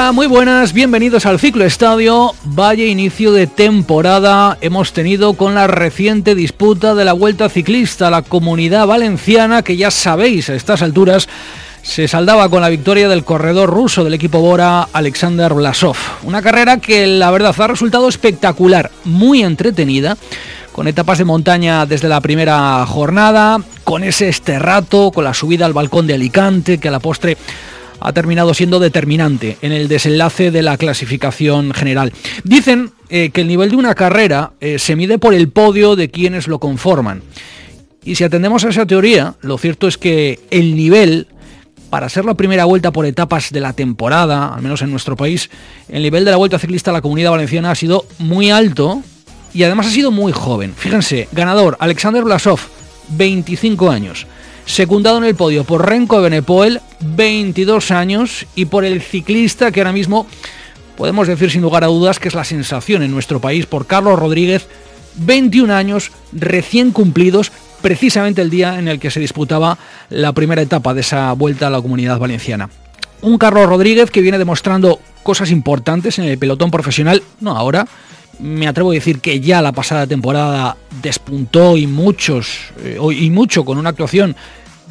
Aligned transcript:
Muy 0.00 0.26
buenas, 0.26 0.72
bienvenidos 0.72 1.24
al 1.24 1.38
Ciclo 1.38 1.64
Estadio. 1.64 2.32
Vaya 2.42 2.84
inicio 2.84 3.32
de 3.32 3.46
temporada 3.46 4.58
hemos 4.60 4.92
tenido 4.92 5.34
con 5.34 5.54
la 5.54 5.68
reciente 5.68 6.34
disputa 6.34 6.96
de 6.96 7.04
la 7.04 7.12
Vuelta 7.12 7.48
Ciclista, 7.48 8.10
la 8.10 8.22
comunidad 8.22 8.88
valenciana, 8.88 9.62
que 9.62 9.76
ya 9.76 9.92
sabéis 9.92 10.48
a 10.48 10.54
estas 10.54 10.82
alturas 10.82 11.28
se 11.82 12.08
saldaba 12.08 12.48
con 12.48 12.60
la 12.60 12.70
victoria 12.70 13.08
del 13.08 13.24
corredor 13.24 13.70
ruso 13.70 14.02
del 14.02 14.14
equipo 14.14 14.40
Bora, 14.40 14.88
Alexander 14.92 15.54
Blasov. 15.54 15.96
Una 16.24 16.42
carrera 16.42 16.78
que 16.78 17.06
la 17.06 17.30
verdad 17.30 17.54
ha 17.56 17.66
resultado 17.68 18.08
espectacular, 18.08 18.90
muy 19.04 19.42
entretenida 19.42 20.16
con 20.72 20.88
etapas 20.88 21.18
de 21.18 21.24
montaña 21.24 21.86
desde 21.86 22.08
la 22.08 22.20
primera 22.20 22.84
jornada, 22.86 23.58
con 23.84 24.02
ese 24.02 24.28
esterrato, 24.28 25.12
con 25.12 25.24
la 25.24 25.34
subida 25.34 25.66
al 25.66 25.72
balcón 25.72 26.06
de 26.06 26.14
Alicante, 26.14 26.78
que 26.78 26.88
a 26.88 26.92
la 26.92 27.00
postre 27.00 27.36
ha 28.00 28.12
terminado 28.12 28.54
siendo 28.54 28.80
determinante 28.80 29.58
en 29.62 29.72
el 29.72 29.88
desenlace 29.88 30.50
de 30.50 30.62
la 30.62 30.76
clasificación 30.76 31.72
general. 31.72 32.12
Dicen 32.44 32.92
eh, 33.08 33.30
que 33.30 33.42
el 33.42 33.48
nivel 33.48 33.70
de 33.70 33.76
una 33.76 33.94
carrera 33.94 34.52
eh, 34.60 34.78
se 34.78 34.96
mide 34.96 35.18
por 35.18 35.34
el 35.34 35.48
podio 35.48 35.96
de 35.96 36.10
quienes 36.10 36.48
lo 36.48 36.58
conforman. 36.58 37.22
Y 38.02 38.14
si 38.14 38.24
atendemos 38.24 38.64
a 38.64 38.70
esa 38.70 38.86
teoría, 38.86 39.34
lo 39.42 39.58
cierto 39.58 39.86
es 39.86 39.98
que 39.98 40.40
el 40.50 40.74
nivel, 40.74 41.26
para 41.90 42.08
ser 42.08 42.24
la 42.24 42.34
primera 42.34 42.64
vuelta 42.64 42.92
por 42.92 43.04
etapas 43.04 43.50
de 43.50 43.60
la 43.60 43.74
temporada, 43.74 44.54
al 44.54 44.62
menos 44.62 44.80
en 44.80 44.90
nuestro 44.90 45.16
país, 45.16 45.50
el 45.88 46.02
nivel 46.02 46.24
de 46.24 46.30
la 46.30 46.38
vuelta 46.38 46.58
ciclista 46.58 46.90
a 46.90 46.94
la 46.94 47.02
comunidad 47.02 47.32
valenciana 47.32 47.70
ha 47.70 47.74
sido 47.74 48.06
muy 48.18 48.50
alto 48.50 49.02
y 49.52 49.64
además 49.64 49.88
ha 49.88 49.90
sido 49.90 50.10
muy 50.10 50.32
joven. 50.32 50.72
Fíjense, 50.74 51.28
ganador 51.32 51.76
Alexander 51.78 52.24
Blasov, 52.24 52.60
25 53.08 53.90
años 53.90 54.26
secundado 54.66 55.18
en 55.18 55.24
el 55.24 55.34
podio 55.34 55.64
por 55.64 55.88
Renko 55.88 56.20
Benepoel, 56.20 56.80
22 57.00 57.90
años, 57.90 58.46
y 58.54 58.66
por 58.66 58.84
el 58.84 59.00
ciclista 59.00 59.72
que 59.72 59.80
ahora 59.80 59.92
mismo 59.92 60.26
podemos 60.96 61.26
decir 61.26 61.50
sin 61.50 61.62
lugar 61.62 61.84
a 61.84 61.88
dudas 61.88 62.18
que 62.18 62.28
es 62.28 62.34
la 62.34 62.44
sensación 62.44 63.02
en 63.02 63.10
nuestro 63.10 63.40
país, 63.40 63.66
por 63.66 63.86
Carlos 63.86 64.18
Rodríguez, 64.18 64.66
21 65.16 65.74
años 65.74 66.12
recién 66.32 66.92
cumplidos, 66.92 67.52
precisamente 67.82 68.42
el 68.42 68.50
día 68.50 68.78
en 68.78 68.88
el 68.88 69.00
que 69.00 69.10
se 69.10 69.20
disputaba 69.20 69.78
la 70.08 70.32
primera 70.32 70.62
etapa 70.62 70.94
de 70.94 71.00
esa 71.00 71.32
vuelta 71.32 71.66
a 71.66 71.70
la 71.70 71.80
comunidad 71.80 72.18
valenciana. 72.18 72.70
Un 73.22 73.38
Carlos 73.38 73.68
Rodríguez 73.68 74.10
que 74.10 74.20
viene 74.20 74.38
demostrando 74.38 75.00
cosas 75.22 75.50
importantes 75.50 76.18
en 76.18 76.24
el 76.24 76.38
pelotón 76.38 76.70
profesional, 76.70 77.22
no 77.40 77.56
ahora, 77.56 77.86
me 78.40 78.66
atrevo 78.66 78.90
a 78.90 78.94
decir 78.94 79.20
que 79.20 79.40
ya 79.40 79.62
la 79.62 79.72
pasada 79.72 80.06
temporada 80.06 80.76
despuntó 81.02 81.76
y 81.76 81.86
muchos 81.86 82.72
eh, 82.82 82.98
y 83.12 83.30
mucho 83.30 83.64
con 83.64 83.78
una 83.78 83.90
actuación 83.90 84.36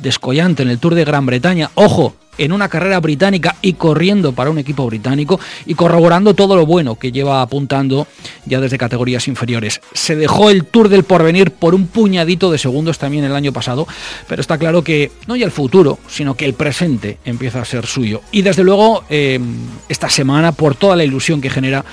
descollante 0.01 0.63
en 0.63 0.69
el 0.69 0.79
Tour 0.79 0.95
de 0.95 1.05
Gran 1.05 1.25
Bretaña. 1.25 1.71
Ojo, 1.75 2.15
en 2.39 2.53
una 2.53 2.69
carrera 2.69 2.99
británica 2.99 3.57
y 3.61 3.73
corriendo 3.73 4.31
para 4.31 4.49
un 4.49 4.57
equipo 4.57 4.85
británico 4.85 5.39
y 5.65 5.75
corroborando 5.75 6.33
todo 6.33 6.55
lo 6.55 6.65
bueno 6.65 6.95
que 6.95 7.11
lleva 7.11 7.41
apuntando 7.41 8.07
ya 8.45 8.59
desde 8.59 8.77
categorías 8.77 9.27
inferiores. 9.27 9.81
Se 9.93 10.15
dejó 10.15 10.49
el 10.49 10.65
Tour 10.65 10.89
del 10.89 11.03
Porvenir 11.03 11.51
por 11.51 11.75
un 11.75 11.87
puñadito 11.87 12.49
de 12.49 12.57
segundos 12.57 12.97
también 12.97 13.25
el 13.25 13.35
año 13.35 13.51
pasado, 13.51 13.87
pero 14.27 14.41
está 14.41 14.57
claro 14.57 14.83
que 14.83 15.11
no 15.27 15.35
ya 15.35 15.45
el 15.45 15.51
futuro, 15.51 15.99
sino 16.07 16.35
que 16.35 16.45
el 16.45 16.53
presente 16.53 17.17
empieza 17.25 17.61
a 17.61 17.65
ser 17.65 17.85
suyo. 17.85 18.21
Y 18.31 18.41
desde 18.41 18.63
luego 18.63 19.03
em, 19.09 19.57
esta 19.89 20.09
semana, 20.09 20.53
por 20.53 20.75
toda 20.75 20.95
la 20.95 21.03
ilusión 21.03 21.41
que 21.41 21.49
genera, 21.49 21.83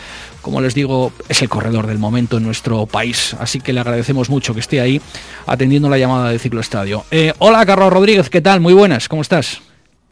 como 0.47 0.61
les 0.61 0.77
digo, 0.77 1.11
es 1.29 1.43
el 1.43 1.49
corredor 1.49 1.89
del 1.89 1.99
momento 1.99 2.37
en 2.37 2.45
nuestro 2.45 2.87
país. 2.87 3.35
Así 3.41 3.59
que 3.59 3.73
le 3.73 3.81
agradecemos 3.81 4.31
mucho 4.31 4.55
que 4.55 4.61
esté 4.61 4.81
ahí 4.81 5.01
atendiendo 5.45 5.89
la 5.89 5.99
llamada 5.99 6.31
de 6.31 6.39
Ciclo 6.39 6.61
Estadio. 6.61 7.03
Eh, 7.11 7.33
hola, 7.41 7.67
Carlos 7.67 7.93
Rodríguez, 7.93 8.31
¿qué 8.31 8.41
tal? 8.41 8.61
Muy 8.61 8.73
buenas, 8.73 9.09
¿cómo 9.09 9.23
estás? 9.23 9.61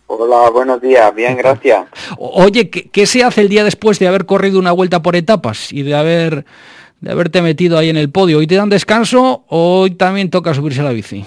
Hola, 0.08 0.50
buenos 0.50 0.82
días, 0.82 1.14
bien, 1.14 1.36
gracias. 1.36 1.86
Oye, 2.18 2.68
¿qué, 2.68 3.06
se 3.06 3.22
hace 3.22 3.42
el 3.42 3.48
día 3.48 3.62
después 3.62 4.00
de 4.00 4.08
haber 4.08 4.26
corrido 4.26 4.58
una 4.58 4.72
vuelta 4.72 5.02
por 5.02 5.14
etapas 5.14 5.72
y 5.72 5.84
de 5.84 5.94
haber 5.94 6.44
de 7.00 7.12
haberte 7.12 7.40
metido 7.40 7.78
ahí 7.78 7.88
en 7.88 7.96
el 7.96 8.10
podio? 8.10 8.38
¿Hoy 8.38 8.48
te 8.48 8.56
dan 8.56 8.70
descanso 8.70 9.44
o 9.46 9.82
hoy 9.82 9.92
también 9.92 10.30
toca 10.30 10.52
subirse 10.52 10.80
a 10.80 10.84
la 10.84 10.90
bici? 10.90 11.24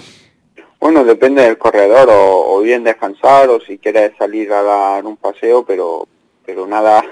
Bueno, 0.80 1.02
depende 1.02 1.44
del 1.44 1.56
corredor, 1.56 2.10
o, 2.12 2.60
bien 2.60 2.84
descansar 2.84 3.48
o 3.48 3.58
si 3.58 3.78
quieres 3.78 4.12
salir 4.18 4.52
a 4.52 4.62
dar 4.62 5.06
un 5.06 5.16
paseo, 5.16 5.64
pero 5.64 6.06
pero 6.44 6.66
nada 6.66 7.02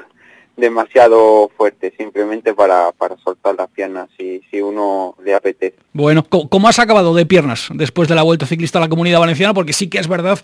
demasiado 0.56 1.50
fuerte, 1.56 1.92
simplemente 1.96 2.54
para, 2.54 2.92
para 2.92 3.16
soltar 3.18 3.54
las 3.56 3.68
piernas, 3.68 4.08
si, 4.16 4.40
si 4.50 4.60
uno 4.60 5.14
le 5.22 5.34
apetece. 5.34 5.76
Bueno, 5.92 6.24
¿cómo 6.24 6.68
has 6.68 6.78
acabado 6.78 7.14
de 7.14 7.26
piernas 7.26 7.68
después 7.74 8.08
de 8.08 8.14
la 8.14 8.22
Vuelta 8.22 8.46
Ciclista 8.46 8.78
a 8.78 8.82
la 8.82 8.88
Comunidad 8.88 9.20
Valenciana? 9.20 9.54
Porque 9.54 9.72
sí 9.72 9.88
que 9.88 9.98
es 9.98 10.08
verdad 10.08 10.38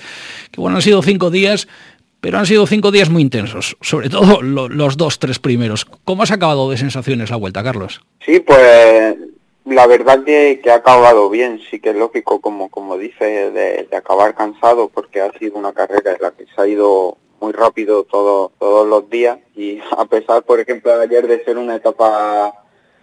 que 0.50 0.60
bueno, 0.60 0.76
han 0.76 0.82
sido 0.82 1.02
cinco 1.02 1.30
días, 1.30 1.66
pero 2.20 2.38
han 2.38 2.46
sido 2.46 2.66
cinco 2.66 2.90
días 2.90 3.10
muy 3.10 3.22
intensos, 3.22 3.76
sobre 3.80 4.08
todo 4.08 4.42
los 4.42 4.96
dos, 4.96 5.18
tres 5.18 5.38
primeros. 5.38 5.86
¿Cómo 6.04 6.22
has 6.22 6.30
acabado 6.30 6.70
de 6.70 6.76
sensaciones 6.76 7.30
la 7.30 7.36
Vuelta, 7.36 7.62
Carlos? 7.62 8.02
Sí, 8.24 8.38
pues 8.40 9.16
la 9.64 9.86
verdad 9.86 10.24
que, 10.24 10.60
que 10.62 10.70
ha 10.70 10.76
acabado 10.76 11.30
bien, 11.30 11.60
sí 11.70 11.80
que 11.80 11.90
es 11.90 11.96
lógico, 11.96 12.40
como, 12.40 12.68
como 12.68 12.98
dice, 12.98 13.50
de, 13.50 13.88
de 13.90 13.96
acabar 13.96 14.34
cansado, 14.34 14.88
porque 14.88 15.20
ha 15.20 15.32
sido 15.38 15.56
una 15.56 15.72
carrera 15.72 16.12
en 16.12 16.18
la 16.20 16.30
que 16.32 16.44
se 16.44 16.60
ha 16.60 16.66
ido 16.66 17.16
muy 17.42 17.52
rápido 17.52 18.04
todo, 18.04 18.52
todos 18.58 18.86
los 18.86 19.10
días 19.10 19.38
y 19.56 19.80
a 19.98 20.04
pesar, 20.06 20.44
por 20.44 20.60
ejemplo, 20.60 20.96
de 20.96 21.04
ayer 21.04 21.26
de 21.26 21.44
ser 21.44 21.58
una 21.58 21.76
etapa 21.76 22.54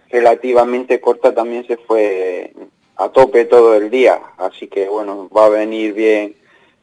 relativamente 0.08 1.00
corta, 1.00 1.34
también 1.34 1.66
se 1.66 1.76
fue 1.76 2.52
a 2.96 3.10
tope 3.10 3.44
todo 3.44 3.74
el 3.74 3.90
día. 3.90 4.20
Así 4.38 4.66
que 4.66 4.88
bueno, 4.88 5.28
va 5.28 5.46
a 5.46 5.50
venir 5.50 5.92
bien 5.92 6.34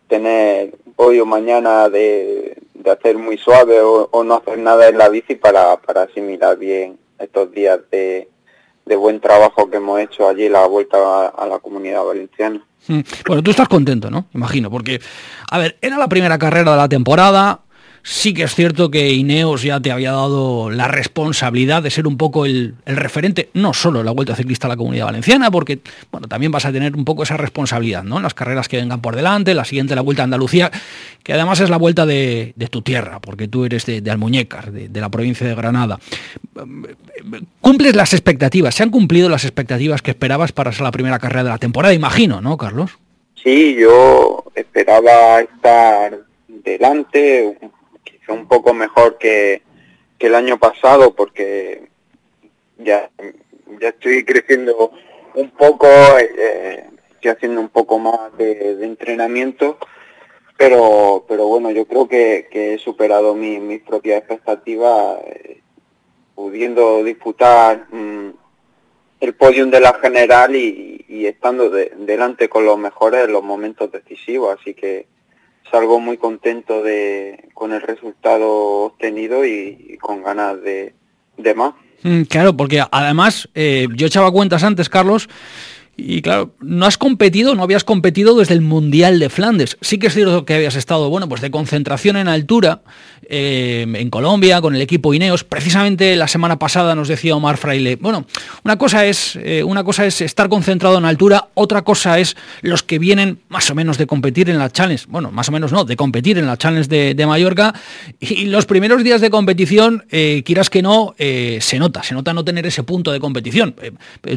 tener 0.07 0.75
hoy 0.95 1.19
o 1.19 1.25
mañana 1.25 1.89
de, 1.89 2.57
de 2.73 2.91
hacer 2.91 3.17
muy 3.17 3.37
suave 3.37 3.81
o, 3.81 4.07
o, 4.11 4.23
no 4.23 4.35
hacer 4.35 4.57
nada 4.59 4.87
en 4.87 4.97
la 4.97 5.09
bici 5.09 5.35
para, 5.35 5.77
para 5.77 6.03
asimilar 6.03 6.57
bien 6.57 6.97
estos 7.19 7.51
días 7.51 7.79
de, 7.91 8.29
de 8.85 8.95
buen 8.95 9.19
trabajo 9.19 9.69
que 9.69 9.77
hemos 9.77 9.99
hecho 9.99 10.27
allí 10.27 10.47
la 10.47 10.65
vuelta 10.67 11.27
a, 11.27 11.45
la 11.47 11.59
comunidad 11.59 12.05
valenciana. 12.05 12.65
Mm. 12.87 12.99
Bueno, 13.27 13.43
tú 13.43 13.51
estás 13.51 13.67
contento, 13.67 14.09
¿no? 14.09 14.27
Imagino, 14.33 14.69
porque, 14.69 15.01
a 15.51 15.57
ver, 15.57 15.77
era 15.81 15.97
la 15.97 16.07
primera 16.07 16.37
carrera 16.37 16.71
de 16.71 16.77
la 16.77 16.89
temporada, 16.89 17.61
Sí 18.09 18.33
que 18.33 18.43
es 18.43 18.55
cierto 18.55 18.89
que 18.89 19.11
Ineos 19.11 19.63
ya 19.63 19.81
te 19.81 19.91
había 19.91 20.13
dado 20.13 20.69
la 20.69 20.87
responsabilidad 20.87 21.83
de 21.83 21.89
ser 21.89 22.07
un 22.07 22.15
poco 22.15 22.45
el, 22.45 22.75
referente, 22.85 23.49
no 23.53 23.73
solo 23.73 23.99
en 23.99 24.05
la 24.05 24.13
Vuelta 24.13 24.33
Ciclista 24.33 24.65
a 24.65 24.69
la 24.69 24.77
Comunidad 24.77 25.07
Valenciana, 25.07 25.51
porque 25.51 25.79
bueno, 26.09 26.25
también 26.29 26.53
vas 26.53 26.65
a 26.65 26.71
tener 26.71 26.95
un 26.95 27.03
poco 27.03 27.23
esa 27.23 27.35
responsabilidad, 27.35 28.05
¿no? 28.05 28.15
En 28.15 28.23
las 28.23 28.33
carreras 28.33 28.69
que 28.69 28.77
vengan 28.77 29.01
por 29.01 29.17
delante, 29.17 29.53
la 29.53 29.65
siguiente 29.65 29.93
la 29.93 30.03
Vuelta 30.03 30.23
a 30.23 30.23
Andalucía, 30.23 30.71
que 31.21 31.33
además 31.33 31.59
es 31.59 31.69
la 31.69 31.75
vuelta 31.75 32.05
de, 32.05 32.53
tu 32.71 32.81
tierra, 32.81 33.19
porque 33.19 33.49
tú 33.49 33.65
eres 33.65 33.85
de, 33.85 33.99
de, 33.99 34.87
de, 34.89 35.01
la 35.01 35.09
provincia 35.09 35.45
de 35.45 35.53
Granada. 35.53 35.99
¿Cumples 37.59 37.93
las 37.93 38.13
expectativas? 38.13 38.73
¿Se 38.73 38.83
han 38.83 38.89
cumplido 38.89 39.27
las 39.27 39.43
expectativas 39.43 40.01
que 40.01 40.11
esperabas 40.11 40.53
para 40.53 40.71
ser 40.71 40.83
la 40.83 40.91
primera 40.91 41.19
carrera 41.19 41.43
de 41.43 41.49
la 41.49 41.57
temporada? 41.57 41.93
Imagino, 41.93 42.39
¿no, 42.39 42.55
Carlos? 42.55 42.97
Sí, 43.43 43.75
yo 43.77 44.45
esperaba 44.55 45.41
estar 45.41 46.17
delante, 46.47 47.57
poco 48.47 48.73
mejor 48.73 49.17
que, 49.17 49.61
el 50.19 50.33
año 50.33 50.57
pasado 50.57 51.13
porque 51.13 51.89
ya, 52.77 53.09
ya 53.79 53.89
estoy 53.89 54.25
creciendo 54.25 54.91
un 55.35 55.51
poco, 55.51 55.87
eh, 56.19 56.85
estoy 57.11 57.31
haciendo 57.31 57.61
un 57.61 57.69
poco 57.69 57.99
más 57.99 58.35
de, 58.37 58.83
entrenamiento, 58.83 59.77
pero, 60.57 61.25
pero 61.27 61.47
bueno, 61.47 61.69
yo 61.71 61.85
creo 61.85 62.07
que, 62.07 62.47
he 62.51 62.77
superado 62.79 63.35
mis 63.35 63.81
propias 63.83 64.19
expectativas, 64.19 65.19
eh, 65.25 65.61
pudiendo 66.33 67.03
disputar 67.03 67.87
mm, 67.91 68.29
el 69.19 69.33
podium 69.33 69.71
de 69.71 69.79
la 69.79 69.93
general 69.95 70.55
y, 70.55 71.03
estando 71.25 71.69
delante 71.69 72.47
con 72.47 72.63
los 72.65 72.77
mejores 72.77 73.25
en 73.25 73.33
los 73.33 73.43
momentos 73.43 73.91
decisivos, 73.91 74.57
así 74.59 74.73
que 74.73 75.07
salgo 75.71 75.99
muy 75.99 76.17
contento 76.17 76.83
de, 76.83 77.49
con 77.53 77.73
el 77.73 77.81
resultado 77.81 78.49
obtenido 78.85 79.45
y, 79.45 79.97
con 79.99 80.23
ganas 80.23 80.61
de, 80.61 80.93
de 81.37 81.53
más. 81.55 81.73
Mm, 82.03 82.23
claro, 82.23 82.55
porque 82.55 82.83
además 82.91 83.49
eh, 83.55 83.87
yo 83.95 84.07
echaba 84.07 84.31
cuentas 84.31 84.63
antes, 84.63 84.89
Carlos, 84.89 85.29
Y 85.99 86.21
claro, 86.21 86.53
no 86.59 86.85
has 86.85 86.95
competido, 86.99 87.55
no 87.55 87.63
habías 87.63 87.83
competido 87.83 88.37
desde 88.37 88.53
el 88.53 88.61
Mundial 88.61 89.17
de 89.17 89.29
Flandes. 89.29 89.77
Sí 89.81 89.97
que 89.97 90.07
es 90.07 90.13
cierto 90.13 90.45
que 90.45 90.53
habías 90.53 90.75
estado, 90.75 91.09
bueno, 91.09 91.27
pues 91.27 91.41
de 91.41 91.49
concentración 91.49 92.17
en 92.17 92.27
altura 92.27 92.81
eh, 93.29 93.83
en 93.91 94.09
Colombia 94.11 94.61
con 94.61 94.75
el 94.75 94.81
equipo 94.83 95.15
Ineos. 95.15 95.43
Precisamente 95.43 96.15
la 96.15 96.27
semana 96.27 96.59
pasada 96.59 96.93
nos 96.93 97.07
decía 97.07 97.35
Omar 97.35 97.57
Fraile, 97.57 97.95
bueno, 97.95 98.27
una 98.63 98.77
cosa 98.77 99.07
es, 99.07 99.39
eh, 99.41 99.63
una 99.63 99.83
cosa 99.83 100.05
es 100.05 100.21
estar 100.21 100.49
concentrado 100.49 100.99
en 100.99 101.05
altura, 101.05 101.47
otra 101.55 101.81
cosa 101.81 102.19
es 102.19 102.37
los 102.61 102.83
que 102.83 102.99
vienen 102.99 103.39
más 103.49 103.67
o 103.71 103.75
menos 103.75 103.97
de 103.97 104.05
competir 104.05 104.51
en 104.51 104.59
la 104.59 104.69
Challenge. 104.69 105.03
Bueno, 105.09 105.31
más 105.31 105.49
o 105.49 105.51
menos 105.51 105.71
no, 105.71 105.83
de 105.83 105.95
competir 105.95 106.37
en 106.37 106.45
la 106.45 106.57
Challenge 106.57 106.87
de, 107.15 107.25
Mallorca. 107.25 107.73
Y 108.19 108.45
los 108.45 108.67
primeros 108.67 109.03
días 109.03 109.19
de 109.19 109.31
competición, 109.31 110.05
eh, 110.11 110.43
quieras 110.45 110.69
que 110.69 110.83
no, 110.83 111.15
se 111.17 111.79
nota, 111.79 112.03
se 112.03 112.13
nota 112.13 112.33
no 112.33 112.45
tener 112.45 112.67
ese 112.67 112.83
punto 112.83 113.11
de 113.11 113.19
competición. 113.19 113.75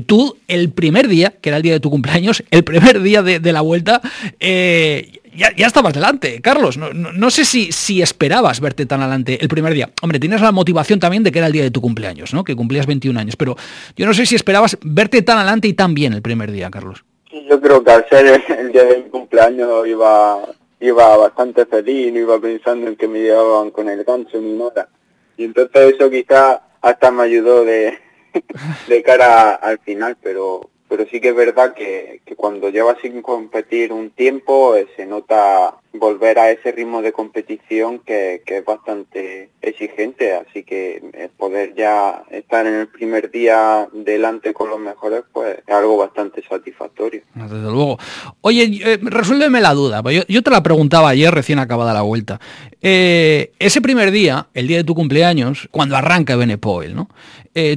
tú, 0.06 0.38
el 0.48 0.70
primer 0.70 1.06
día, 1.06 1.34
que 1.40 1.49
era 1.50 1.58
el 1.58 1.62
día 1.62 1.74
de 1.74 1.80
tu 1.80 1.90
cumpleaños, 1.90 2.42
el 2.50 2.64
primer 2.64 3.00
día 3.00 3.22
de, 3.22 3.52
la 3.52 3.60
vuelta, 3.60 4.00
eh, 4.38 5.20
ya, 5.34 5.54
ya, 5.56 5.66
estabas 5.66 5.92
delante, 5.92 6.40
Carlos. 6.40 6.76
No, 6.76 7.30
sé 7.30 7.44
si, 7.44 7.72
si, 7.72 8.02
esperabas 8.02 8.60
verte 8.60 8.86
tan 8.86 9.00
adelante 9.00 9.38
el 9.40 9.48
primer 9.48 9.74
día. 9.74 9.90
Hombre, 10.02 10.18
tienes 10.18 10.40
la 10.40 10.52
motivación 10.52 10.98
también 10.98 11.22
de 11.22 11.32
que 11.32 11.38
era 11.38 11.46
el 11.46 11.52
día 11.52 11.62
de 11.62 11.70
tu 11.70 11.80
cumpleaños, 11.80 12.34
¿no? 12.34 12.44
Que 12.44 12.56
cumplías 12.56 12.86
21 12.86 13.18
años. 13.18 13.36
Pero 13.36 13.56
yo 13.96 14.06
no 14.06 14.14
sé 14.14 14.26
si 14.26 14.34
esperabas 14.34 14.78
verte 14.82 15.22
tan 15.22 15.38
adelante 15.38 15.68
y 15.68 15.74
tan 15.74 15.94
bien 15.94 16.12
el 16.12 16.22
primer 16.22 16.50
día, 16.50 16.70
Carlos. 16.70 17.04
yo 17.48 17.60
creo 17.60 17.82
que 17.84 17.90
al 17.90 18.08
ser 18.08 18.42
el, 18.48 18.72
día 18.72 18.84
de 18.84 18.98
mi 18.98 19.10
cumpleaños 19.10 19.86
iba, 19.86 20.38
iba 20.80 21.16
bastante 21.16 21.66
feliz, 21.66 22.12
no 22.12 22.18
iba 22.18 22.40
pensando 22.40 22.88
en 22.88 22.96
que 22.96 23.08
me 23.08 23.20
llevaban 23.20 23.70
con 23.70 23.88
el 23.88 24.02
gancho 24.04 24.40
ni 24.40 24.52
nada. 24.52 24.88
Y 25.36 25.44
entonces 25.44 25.94
eso 25.94 26.10
quizá 26.10 26.62
hasta 26.82 27.10
me 27.10 27.22
ayudó 27.22 27.64
de, 27.64 27.98
de 28.88 29.02
cara 29.02 29.54
al 29.54 29.78
final, 29.78 30.16
pero 30.22 30.70
pero 30.90 31.06
sí 31.08 31.20
que 31.20 31.28
es 31.28 31.36
verdad 31.36 31.72
que, 31.72 32.20
cuando 32.36 32.68
llevas 32.68 32.96
sin 33.00 33.22
competir 33.22 33.92
un 33.92 34.10
tiempo 34.10 34.74
eh, 34.74 34.88
se 34.96 35.06
nota 35.06 35.76
volver 35.92 36.38
a 36.38 36.50
ese 36.50 36.72
ritmo 36.72 37.00
de 37.00 37.12
competición 37.12 38.00
que, 38.00 38.42
es 38.44 38.64
bastante 38.64 39.50
exigente, 39.62 40.34
así 40.34 40.64
que 40.64 41.30
poder 41.36 41.74
ya 41.76 42.24
estar 42.30 42.66
en 42.66 42.74
el 42.74 42.88
primer 42.88 43.30
día 43.30 43.88
delante 43.92 44.52
con 44.52 44.68
los 44.68 44.80
mejores, 44.80 45.22
pues 45.32 45.58
es 45.64 45.74
algo 45.74 45.96
bastante 45.96 46.42
satisfactorio. 46.42 47.22
Desde 47.34 47.62
luego. 47.62 47.96
Oye, 48.40 48.80
eh, 48.84 48.98
resuélveme 49.00 49.60
la 49.60 49.74
duda, 49.74 50.02
pues 50.02 50.26
yo, 50.26 50.42
te 50.42 50.50
la 50.50 50.62
preguntaba 50.62 51.10
ayer 51.10 51.32
recién 51.32 51.60
acabada 51.60 51.94
la 51.94 52.02
vuelta. 52.02 52.40
Eh, 52.82 53.52
ese 53.60 53.80
primer 53.80 54.10
día, 54.10 54.48
el 54.54 54.66
día 54.66 54.78
de 54.78 54.84
tu 54.84 54.96
cumpleaños, 54.96 55.68
cuando 55.70 55.96
arranca 55.96 56.34
Benepoel, 56.34 56.96
¿no? 56.96 57.08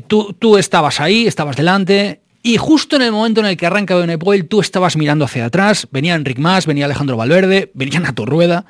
tú, 0.07 0.33
tú 0.33 0.57
estabas 0.57 1.00
ahí, 1.00 1.27
estabas 1.27 1.57
delante, 1.57 2.22
y 2.45 2.57
justo 2.57 2.98
en 2.98 3.04
el 3.04 3.13
momento 3.13 3.40
en 3.40 3.48
el 3.48 3.56
que 3.56 3.66
arranca 3.66 3.95
Benepoel, 3.95 4.48
tú 4.50 4.60
estabas 4.60 4.98
mirando 4.98 5.24
hacia 5.24 5.45
atrás, 5.45 5.88
venía 5.92 6.13
Enric 6.13 6.40
Mas, 6.40 6.68
venía 6.68 6.84
Alejandro 6.84 7.16
Valverde, 7.16 7.72
venían 7.74 8.06
a 8.06 8.13
tu 8.13 8.25
rueda, 8.25 8.66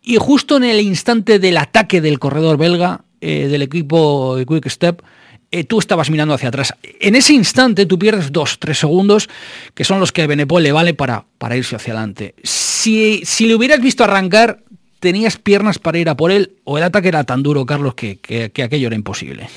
y 0.00 0.16
justo 0.16 0.56
en 0.56 0.62
el 0.62 0.80
instante 0.80 1.40
del 1.40 1.56
ataque 1.56 2.00
del 2.00 2.20
corredor 2.20 2.56
belga, 2.56 3.02
eh, 3.20 3.48
del 3.48 3.62
equipo 3.62 4.36
de 4.36 4.46
Quick 4.46 4.68
Step, 4.68 5.02
eh, 5.50 5.64
tú 5.64 5.80
estabas 5.80 6.10
mirando 6.10 6.32
hacia 6.32 6.50
atrás. 6.50 6.72
En 7.00 7.16
ese 7.16 7.32
instante 7.32 7.86
tú 7.86 7.98
pierdes 7.98 8.30
dos, 8.30 8.60
tres 8.60 8.78
segundos, 8.78 9.28
que 9.74 9.82
son 9.82 9.98
los 9.98 10.12
que 10.12 10.22
a 10.22 10.26
Benepoel 10.28 10.62
le 10.62 10.70
vale 10.70 10.94
para, 10.94 11.24
para 11.38 11.56
irse 11.56 11.74
hacia 11.74 11.94
adelante. 11.94 12.36
Si, 12.44 13.22
si 13.24 13.46
le 13.46 13.56
hubieras 13.56 13.80
visto 13.80 14.04
arrancar, 14.04 14.62
¿tenías 15.00 15.38
piernas 15.38 15.80
para 15.80 15.98
ir 15.98 16.08
a 16.08 16.16
por 16.16 16.30
él? 16.30 16.52
¿O 16.62 16.78
el 16.78 16.84
ataque 16.84 17.08
era 17.08 17.24
tan 17.24 17.42
duro, 17.42 17.66
Carlos, 17.66 17.94
que, 17.94 18.18
que 18.18 18.62
aquello 18.62 18.86
era 18.86 18.94
imposible? 18.94 19.48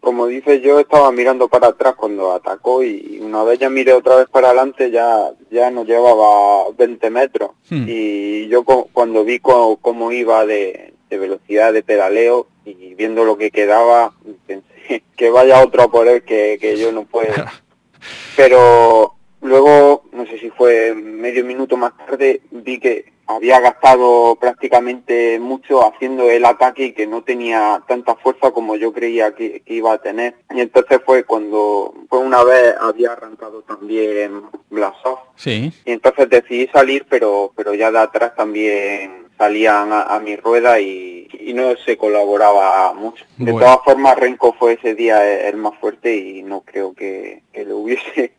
Como 0.00 0.26
dices, 0.26 0.62
yo 0.62 0.80
estaba 0.80 1.12
mirando 1.12 1.48
para 1.48 1.68
atrás 1.68 1.94
cuando 1.94 2.32
atacó 2.32 2.82
y 2.82 3.20
una 3.22 3.44
vez 3.44 3.58
ya 3.58 3.68
miré 3.68 3.92
otra 3.92 4.16
vez 4.16 4.28
para 4.28 4.48
adelante 4.48 4.90
ya 4.90 5.30
ya 5.50 5.70
nos 5.70 5.86
llevaba 5.86 6.70
20 6.76 7.10
metros 7.10 7.50
hmm. 7.68 7.84
y 7.86 8.48
yo 8.48 8.64
cuando 8.64 9.24
vi 9.24 9.38
cómo, 9.40 10.12
iba 10.12 10.46
de, 10.46 10.94
velocidad 11.10 11.72
de 11.72 11.82
pedaleo 11.82 12.46
y 12.64 12.94
viendo 12.94 13.24
lo 13.24 13.36
que 13.36 13.50
quedaba 13.50 14.12
pensé 14.46 14.64
que 15.16 15.30
vaya 15.30 15.62
otro 15.62 15.90
por 15.90 16.08
él 16.08 16.22
que, 16.22 16.58
que 16.60 16.78
yo 16.78 16.92
no 16.92 17.04
puedo. 17.04 17.34
Pero 18.36 19.14
luego, 19.42 20.04
no 20.12 20.26
sé 20.26 20.38
si 20.38 20.50
fue 20.50 20.94
medio 20.94 21.44
minuto 21.44 21.76
más 21.76 21.96
tarde, 21.96 22.40
vi 22.50 22.78
que 22.78 23.12
había 23.36 23.60
gastado 23.60 24.36
prácticamente 24.36 25.38
mucho 25.38 25.86
haciendo 25.86 26.30
el 26.30 26.44
ataque 26.44 26.86
y 26.86 26.92
que 26.92 27.06
no 27.06 27.22
tenía 27.22 27.82
tanta 27.86 28.14
fuerza 28.16 28.50
como 28.50 28.76
yo 28.76 28.92
creía 28.92 29.34
que, 29.34 29.62
iba 29.66 29.92
a 29.92 29.98
tener. 29.98 30.34
Y 30.54 30.60
entonces 30.60 31.00
fue 31.04 31.24
cuando, 31.24 31.94
fue 32.08 32.18
una 32.18 32.42
vez 32.44 32.74
había 32.80 33.12
arrancado 33.12 33.62
también 33.62 34.42
Blasov. 34.70 35.18
Sí. 35.36 35.72
Y 35.84 35.92
entonces 35.92 36.28
decidí 36.28 36.66
salir, 36.68 37.06
pero, 37.08 37.52
pero 37.56 37.74
ya 37.74 37.90
de 37.90 37.98
atrás 37.98 38.34
también 38.36 39.28
salían 39.38 39.90
a, 39.92 40.20
mi 40.20 40.36
rueda 40.36 40.78
y, 40.80 41.28
no 41.54 41.74
se 41.84 41.96
colaboraba 41.96 42.92
mucho. 42.94 43.24
De 43.36 43.52
todas 43.52 43.78
formas, 43.84 44.18
Renko 44.18 44.52
fue 44.52 44.74
ese 44.74 44.94
día 44.94 45.48
el, 45.48 45.56
más 45.56 45.76
fuerte 45.80 46.14
y 46.14 46.42
no 46.42 46.60
creo 46.60 46.94
que, 46.94 47.42
que 47.52 47.64
lo 47.64 47.78
hubiese 47.78 48.32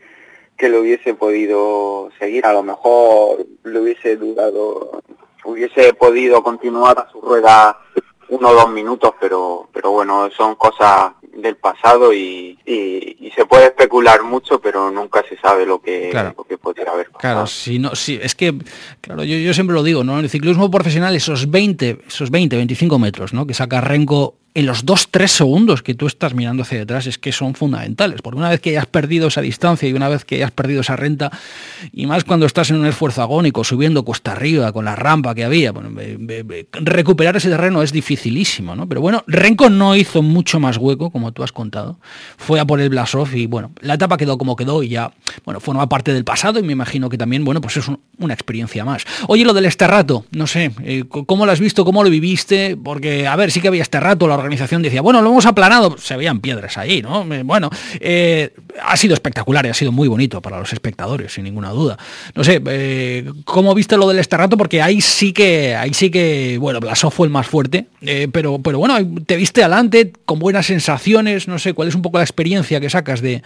que 0.61 0.69
lo 0.69 0.81
hubiese 0.81 1.15
podido 1.15 2.11
seguir. 2.19 2.45
A 2.45 2.53
lo 2.53 2.61
mejor 2.61 3.43
le 3.63 3.79
hubiese 3.79 4.15
durado, 4.15 5.01
hubiese 5.43 5.95
podido 5.95 6.43
continuar 6.43 6.99
a 6.99 7.11
su 7.11 7.19
rueda 7.19 7.79
uno 8.29 8.49
o 8.49 8.53
dos 8.53 8.69
minutos, 8.69 9.11
pero, 9.19 9.67
pero 9.73 9.89
bueno, 9.89 10.29
son 10.29 10.53
cosas 10.53 11.13
del 11.33 11.57
pasado 11.57 12.13
y, 12.13 12.59
se 13.35 13.45
puede 13.45 13.65
especular 13.65 14.23
mucho, 14.23 14.59
pero 14.59 14.91
nunca 14.91 15.23
se 15.27 15.37
sabe 15.37 15.65
lo 15.65 15.81
que, 15.81 16.11
lo 16.35 16.43
que 16.43 16.57
podría 16.57 16.91
haber 16.91 17.07
pasado. 17.07 17.19
Claro, 17.19 17.47
si 17.47 17.79
no, 17.79 17.95
si, 17.95 18.19
es 18.21 18.35
que, 18.35 18.53
claro, 19.01 19.23
yo, 19.23 19.37
yo 19.37 19.53
siempre 19.53 19.73
lo 19.73 19.83
digo, 19.83 20.03
¿no? 20.03 20.17
En 20.17 20.25
el 20.25 20.29
ciclismo 20.29 20.69
profesional, 20.69 21.15
esos 21.15 21.49
20, 21.49 22.03
esos 22.07 22.29
20, 22.31 22.55
25 22.55 22.99
metros, 22.99 23.33
¿no? 23.33 23.45
Que 23.47 23.53
saca 23.53 23.81
Renko 23.81 24.35
en 24.53 24.65
los 24.65 24.85
2-3 24.85 25.27
segundos 25.27 25.81
que 25.81 25.93
tú 25.93 26.07
estás 26.07 26.33
mirando 26.33 26.63
hacia 26.63 26.79
detrás 26.79 27.07
es 27.07 27.17
que 27.17 27.31
son 27.31 27.55
fundamentales, 27.55 28.21
porque 28.21 28.37
una 28.37 28.49
vez 28.49 28.59
que 28.59 28.71
hayas 28.71 28.85
perdido 28.85 29.27
esa 29.27 29.41
distancia 29.41 29.87
y 29.87 29.93
una 29.93 30.09
vez 30.09 30.25
que 30.25 30.35
hayas 30.35 30.51
perdido 30.51 30.81
esa 30.81 30.95
renta, 30.95 31.31
y 31.93 32.05
más 32.05 32.25
cuando 32.25 32.45
estás 32.45 32.69
en 32.69 32.77
un 32.77 32.85
esfuerzo 32.85 33.21
agónico, 33.21 33.63
subiendo 33.63 34.03
cuesta 34.03 34.33
arriba 34.33 34.73
con 34.73 34.85
la 34.85 34.95
rampa 34.95 35.33
que 35.35 35.45
había, 35.45 35.71
bueno, 35.71 35.89
recuperar 36.73 37.37
ese 37.37 37.49
terreno 37.49 37.81
es 37.81 37.93
dificilísimo, 37.93 38.75
¿no? 38.75 38.87
Pero 38.89 38.99
bueno, 38.99 39.23
Renko 39.27 39.69
no 39.69 39.95
hizo 39.95 40.21
mucho 40.21 40.59
más 40.59 40.77
hueco, 40.77 41.11
como 41.11 41.31
tú 41.31 41.43
has 41.43 41.53
contado, 41.53 41.97
fue 42.37 42.59
por 42.65 42.81
el 42.81 42.89
Blasov 42.89 43.35
y 43.35 43.47
bueno, 43.47 43.71
la 43.81 43.95
etapa 43.95 44.17
quedó 44.17 44.37
como 44.37 44.55
quedó 44.55 44.83
y 44.83 44.89
ya, 44.89 45.11
bueno, 45.45 45.59
forma 45.59 45.87
parte 45.87 46.13
del 46.13 46.23
pasado 46.23 46.59
y 46.59 46.63
me 46.63 46.73
imagino 46.73 47.09
que 47.09 47.17
también, 47.17 47.43
bueno, 47.43 47.61
pues 47.61 47.77
es 47.77 47.85
una 48.17 48.33
experiencia 48.33 48.85
más. 48.85 49.03
Oye, 49.27 49.43
lo 49.43 49.53
del 49.53 49.65
Esterrato, 49.65 50.25
no 50.31 50.47
sé, 50.47 50.71
eh, 50.83 51.03
¿cómo 51.07 51.45
lo 51.45 51.51
has 51.51 51.59
visto, 51.59 51.83
cómo 51.85 52.03
lo 52.03 52.09
viviste? 52.09 52.77
Porque, 52.77 53.27
a 53.27 53.35
ver, 53.35 53.51
sí 53.51 53.61
que 53.61 53.67
había 53.67 53.81
Esterrato, 53.81 54.27
la 54.27 54.35
organización 54.35 54.81
decía, 54.81 55.01
bueno, 55.01 55.21
lo 55.21 55.29
hemos 55.29 55.45
aplanado, 55.45 55.97
se 55.97 56.15
veían 56.15 56.39
piedras 56.39 56.77
ahí, 56.77 57.01
¿no? 57.01 57.25
Bueno, 57.43 57.69
eh, 57.99 58.53
ha 58.83 58.95
sido 58.97 59.13
espectacular 59.13 59.65
y 59.65 59.69
ha 59.69 59.73
sido 59.73 59.91
muy 59.91 60.07
bonito 60.07 60.41
para 60.41 60.59
los 60.59 60.71
espectadores, 60.73 61.33
sin 61.33 61.43
ninguna 61.43 61.69
duda. 61.69 61.97
No 62.35 62.43
sé, 62.43 62.61
eh, 62.65 63.31
¿cómo 63.45 63.73
viste 63.73 63.97
lo 63.97 64.07
del 64.07 64.19
Esterrato? 64.19 64.57
Porque 64.57 64.81
ahí 64.81 65.01
sí 65.01 65.33
que, 65.33 65.75
ahí 65.75 65.93
sí 65.93 66.11
que, 66.11 66.57
bueno, 66.59 66.79
Blasov 66.79 67.11
fue 67.11 67.27
el 67.27 67.33
más 67.33 67.47
fuerte, 67.47 67.87
pero, 68.31 68.59
pero 68.59 68.79
bueno, 68.79 68.95
te 69.25 69.35
viste 69.35 69.63
adelante 69.63 70.13
con 70.25 70.39
buenas 70.39 70.65
sensaciones, 70.67 71.47
no 71.47 71.59
sé, 71.59 71.73
¿cuál 71.73 71.87
es 71.87 71.95
un 71.95 72.01
poco 72.01 72.17
la 72.17 72.23
experiencia 72.23 72.50
que 72.59 72.89
sacas 72.89 73.21
de, 73.21 73.41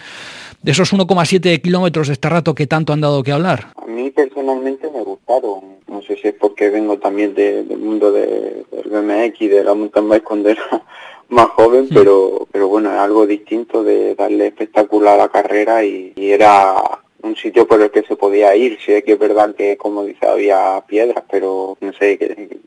de 0.64 0.72
esos 0.72 0.94
1,7 0.94 1.62
kilómetros 1.62 2.08
de 2.08 2.14
Esterrato 2.14 2.56
que 2.56 2.66
tanto 2.66 2.92
han 2.92 3.02
dado 3.02 3.22
que 3.22 3.32
hablar? 3.32 3.68
A 3.76 3.86
mí 3.86 4.10
personalmente 4.10 4.90
me 4.92 5.04
gustaron, 5.04 5.78
no 5.88 6.02
sé 6.02 6.18
si 6.18 6.30
es 6.30 6.34
porque 6.34 6.70
vengo 6.70 6.98
también 6.98 7.36
del 7.36 7.78
mundo 7.78 8.12
de, 8.12 8.66
del 8.72 8.90
BMX, 8.90 9.40
de 9.40 9.64
la 9.64 9.76
mountain 9.76 10.10
bike 10.10 10.24
cuando 10.24 10.50
era 10.50 10.84
más 11.30 11.48
joven, 11.50 11.88
pero, 11.94 12.48
pero 12.52 12.68
bueno, 12.68 12.92
es 12.92 12.98
algo 12.98 13.28
distinto 13.28 13.84
de 13.84 14.16
darle 14.16 14.48
espectacular 14.48 15.16
a 15.16 15.24
la 15.24 15.30
carrera 15.30 15.84
y, 15.84 16.14
era 16.18 16.76
un 17.22 17.36
sitio 17.36 17.68
por 17.68 17.82
el 17.82 17.92
que 17.92 18.04
se 18.04 18.16
podía 18.16 18.56
ir. 18.56 18.78
Sí, 18.84 19.02
que 19.04 19.14
es 19.14 19.20
verdad 19.20 19.56
que, 19.56 19.78
como 19.78 20.04
dice, 20.04 20.28
había 20.28 20.84
piedras, 20.88 21.24
pero 21.30 21.78
no 21.80 21.94
sé, 21.94 22.18
que, 22.18 22.58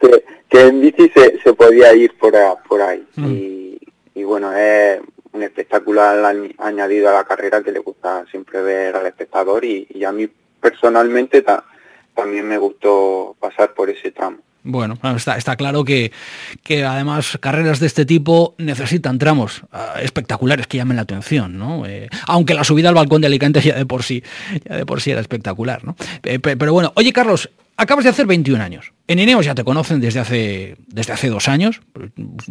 que, 0.48 0.60
en 0.60 0.80
bici 0.80 1.10
se, 1.10 1.38
se 1.40 1.52
podía 1.54 1.94
ir 1.94 2.16
por, 2.18 2.34
por 2.68 2.82
ahí. 2.82 3.04
Y, 3.16 3.78
y 4.14 4.24
bueno, 4.24 4.54
es 4.54 5.00
un 5.32 5.42
espectacular 5.42 6.24
añadido 6.58 7.08
a 7.08 7.14
la 7.14 7.24
carrera 7.24 7.62
que 7.62 7.72
le 7.72 7.78
gusta 7.78 8.24
siempre 8.30 8.62
ver 8.62 8.96
al 8.96 9.06
espectador 9.06 9.64
y, 9.64 9.86
y 9.90 10.04
a 10.04 10.12
mí 10.12 10.28
personalmente 10.60 11.44
también 12.14 12.46
me 12.46 12.58
gustó 12.58 13.34
pasar 13.40 13.74
por 13.74 13.90
ese 13.90 14.12
tramo. 14.12 14.38
Bueno, 14.64 14.98
está, 15.16 15.36
está 15.36 15.56
claro 15.56 15.84
que, 15.84 16.12
que, 16.62 16.84
además 16.84 17.36
carreras 17.40 17.80
de 17.80 17.86
este 17.86 18.06
tipo 18.06 18.54
necesitan 18.58 19.18
tramos 19.18 19.62
ah, 19.72 19.94
espectaculares 20.00 20.66
que 20.66 20.76
llamen 20.76 20.96
la 20.96 21.02
atención, 21.02 21.58
¿no? 21.58 21.84
Eh, 21.86 22.08
aunque 22.26 22.54
la 22.54 22.62
subida 22.64 22.88
al 22.88 22.94
balcón 22.94 23.20
de 23.22 23.26
Alicante 23.26 23.60
ya 23.60 23.74
de 23.74 23.86
por 23.86 24.02
sí, 24.02 24.22
ya 24.68 24.76
de 24.76 24.86
por 24.86 25.00
sí 25.00 25.10
era 25.10 25.20
espectacular, 25.20 25.84
¿no? 25.84 25.96
Eh, 26.22 26.38
pero 26.38 26.72
bueno, 26.72 26.92
oye 26.94 27.12
Carlos, 27.12 27.50
acabas 27.76 28.04
de 28.04 28.10
hacer 28.10 28.26
21 28.26 28.62
años. 28.62 28.92
En 29.08 29.18
Ineos 29.18 29.44
ya 29.44 29.54
te 29.54 29.64
conocen 29.64 30.00
desde 30.00 30.20
hace, 30.20 30.76
desde 30.86 31.12
hace 31.12 31.28
dos 31.28 31.48
años. 31.48 31.80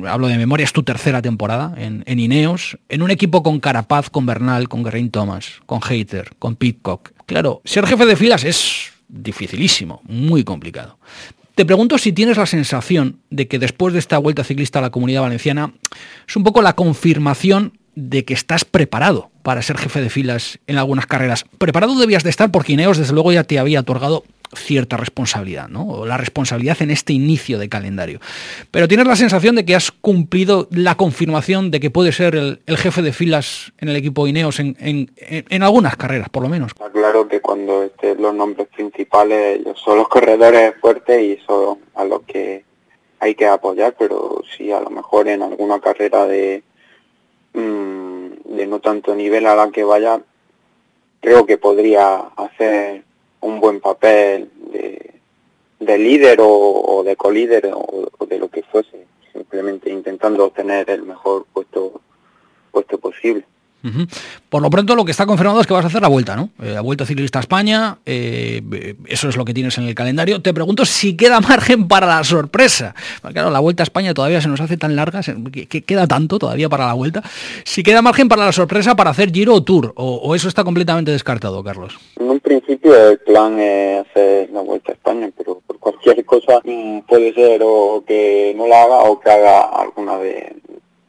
Hablo 0.06 0.27
de 0.27 0.38
memoria, 0.38 0.63
es 0.63 0.74
tu 0.74 0.84
tercera 0.84 1.22
temporada 1.22 1.74
en, 1.77 2.20
Ineos. 2.20 2.77
En 2.89 3.01
un 3.01 3.12
equipo 3.12 3.41
con 3.44 3.60
Carapaz, 3.60 4.10
con 4.10 4.25
Bernal, 4.25 4.68
con 4.68 4.84
Geraint 4.84 5.12
Thomas, 5.12 5.62
con 5.65 5.82
Hater, 5.82 6.34
con 6.38 6.56
Pitcock. 6.56 7.12
Claro, 7.25 7.62
ser 7.65 7.88
jefe 7.88 8.06
de 8.06 8.15
filas 8.15 8.44
es 8.44 8.91
dificilísimo, 9.08 10.01
muy 10.06 10.44
complicado. 10.44 10.98
Te 11.55 11.65
pregunto 11.65 11.98
si 11.98 12.13
tienes 12.13 12.38
la 12.38 12.46
sensación 12.46 13.20
de 13.29 13.48
que 13.48 13.60
después 13.60 13.93
de 13.93 14.00
esta 14.00 14.17
vuelta 14.17 14.43
ciclista 14.43 14.79
a 14.79 14.81
la 14.81 14.89
comunidad 14.89 15.22
valenciana 15.22 15.74
es 16.27 16.36
un 16.36 16.43
poco 16.43 16.62
la 16.62 16.74
confirmación 16.74 17.77
de 17.96 18.24
que 18.24 18.34
estás 18.34 18.63
preparado 18.63 19.31
para 19.43 19.62
ser 19.62 19.77
jefe 19.77 20.01
de 20.01 20.10
filas 20.10 20.60
en 20.67 20.77
algunas 20.77 21.08
carreras. 21.08 21.46
Preparado 21.58 22.00
debías 22.00 22.24
de 22.24 22.29
estar 22.29 22.51
porque 22.51 22.74
Ineos 22.74 22.98
desde 22.98 23.13
luego 23.13 23.34
ya 23.34 23.43
te 23.43 23.60
había 23.60 23.81
otorgado 23.81 24.24
cierta 24.55 24.98
responsabilidad, 24.98 25.67
¿no? 25.70 25.88
O 25.88 26.05
la 26.05 26.17
responsabilidad 26.17 26.81
en 26.81 26.91
este 26.91 27.13
inicio 27.13 27.58
de 27.58 27.70
calendario. 27.70 28.20
Pero 28.72 28.88
tienes 28.88 29.08
la 29.08 29.15
sensación 29.15 29.55
de 29.55 29.65
que 29.65 29.75
has 29.75 29.91
cumplido 29.91 30.67
la 30.72 30.96
confirmación 30.96 31.72
de 31.72 31.79
que 31.79 31.89
puedes 31.89 32.15
ser 32.15 32.36
el, 32.36 32.60
jefe 32.77 33.01
de 33.01 33.13
filas 33.13 33.74
en 33.79 33.89
el 33.89 33.96
equipo 33.96 34.27
Ineos 34.27 34.60
en, 34.60 34.75
en, 34.79 35.63
algunas 35.63 35.96
carreras, 35.96 36.29
por 36.29 36.43
lo 36.43 36.50
menos. 36.50 36.72
Está 36.72 36.89
claro 36.91 37.27
que 37.27 37.41
cuando 37.41 37.84
estén 37.84 38.22
los 38.22 38.34
nombres 38.34 38.67
principales 38.70 39.62
son 39.75 39.98
los 39.98 40.08
corredores 40.08 40.74
fuertes 40.81 41.22
y 41.22 41.39
son 41.46 41.79
a 41.96 42.03
los 42.03 42.22
que 42.24 42.63
hay 43.20 43.36
que 43.36 43.46
apoyar, 43.46 43.96
pero 43.98 44.41
sí, 44.58 44.72
a 44.72 44.81
lo 44.81 44.89
mejor 44.89 45.27
en 45.27 45.43
alguna 45.43 45.79
carrera 45.79 46.25
de, 46.25 46.63
mm, 47.53 48.55
de 48.55 48.67
no 48.67 48.79
tanto 48.79 49.13
nivel 49.15 49.46
a 49.46 49.55
la 49.55 49.70
que 49.70 49.84
vaya, 49.84 50.22
creo 51.22 51.46
que 51.46 51.58
podría 51.58 52.17
hacer 52.36 53.03
un 53.42 53.60
buen 53.60 53.80
papel 53.80 54.50
de, 55.80 55.98
líder 55.98 56.40
o, 56.42 57.04
de 57.06 57.16
colíder 57.16 57.72
o, 57.74 58.10
o, 58.18 58.26
de 58.26 58.40
lo 58.40 58.50
que 58.50 58.64
fuese, 58.64 59.06
simplemente 59.34 59.90
intentando 59.90 60.46
obtener 60.46 60.90
el 60.90 61.04
mejor 61.04 61.46
puesto 61.54 62.02
puesto 62.72 62.98
posible. 62.98 63.44
Por 64.50 64.62
lo 64.62 64.70
pronto 64.70 64.96
lo 64.96 65.06
que 65.06 65.12
está 65.12 65.26
confirmado 65.26 65.62
es 65.62 65.68
que 65.68 65.74
vas 65.74 65.84
a 65.86 65.88
hacer 65.88 66.02
la 66.02 66.08
vuelta, 66.08 66.36
¿no? 66.36 66.50
Eh, 66.62 66.72
la 66.74 66.82
vuelta 66.82 67.06
ciclista 67.06 67.40
a 67.40 67.42
España, 67.42 67.98
eh, 68.06 68.96
eso 69.08 69.30
es 69.30 69.38
lo 69.38 69.46
que 69.46 69.54
tienes 69.54 69.78
en 69.78 69.86
el 69.86 69.96
calendario. 69.96 70.42
Te 70.42 70.54
pregunto 70.54 70.86
si 70.86 71.16
queda 71.16 71.40
margen 71.52 71.88
para 71.88 72.08
la 72.08 72.24
sorpresa. 72.24 72.94
claro, 73.34 73.50
la 73.50 73.60
vuelta 73.60 73.84
a 73.84 73.86
España 73.86 74.14
todavía 74.14 74.42
se 74.42 74.50
nos 74.50 74.62
hace 74.62 74.78
tan 74.78 74.96
larga, 74.96 75.22
que, 75.52 75.82
queda 75.82 76.08
tanto 76.08 76.38
todavía 76.38 76.70
para 76.70 76.86
la 76.86 76.94
vuelta. 76.94 77.24
Si 77.64 77.84
queda 77.84 78.02
margen 78.02 78.28
para 78.28 78.46
la 78.46 78.52
sorpresa 78.52 78.96
para 78.96 79.10
hacer 79.12 79.32
Giro 79.32 79.56
o 79.56 79.64
Tour, 79.64 79.94
o, 79.96 80.36
eso 80.36 80.48
está 80.48 80.64
completamente 80.64 81.12
descartado, 81.12 81.64
Carlos. 81.64 81.98
En 82.20 82.30
un 82.30 82.40
principio 82.40 83.10
el 83.10 83.20
plan 83.20 83.60
es 83.60 84.06
hacer 84.08 84.50
la 84.52 84.62
vuelta 84.62 84.92
a 84.92 84.96
España, 84.96 85.30
pero 85.38 85.62
por 85.66 85.80
cualquier 85.80 86.24
cosa 86.26 86.60
mm, 86.64 87.00
puede 87.02 87.34
ser 87.34 87.62
o 87.64 88.04
que 88.06 88.54
no 88.56 88.68
la 88.68 88.84
haga 88.84 89.04
o 89.04 89.20
que 89.20 89.30
haga 89.30 89.62
alguna 89.62 90.18
de, 90.18 90.56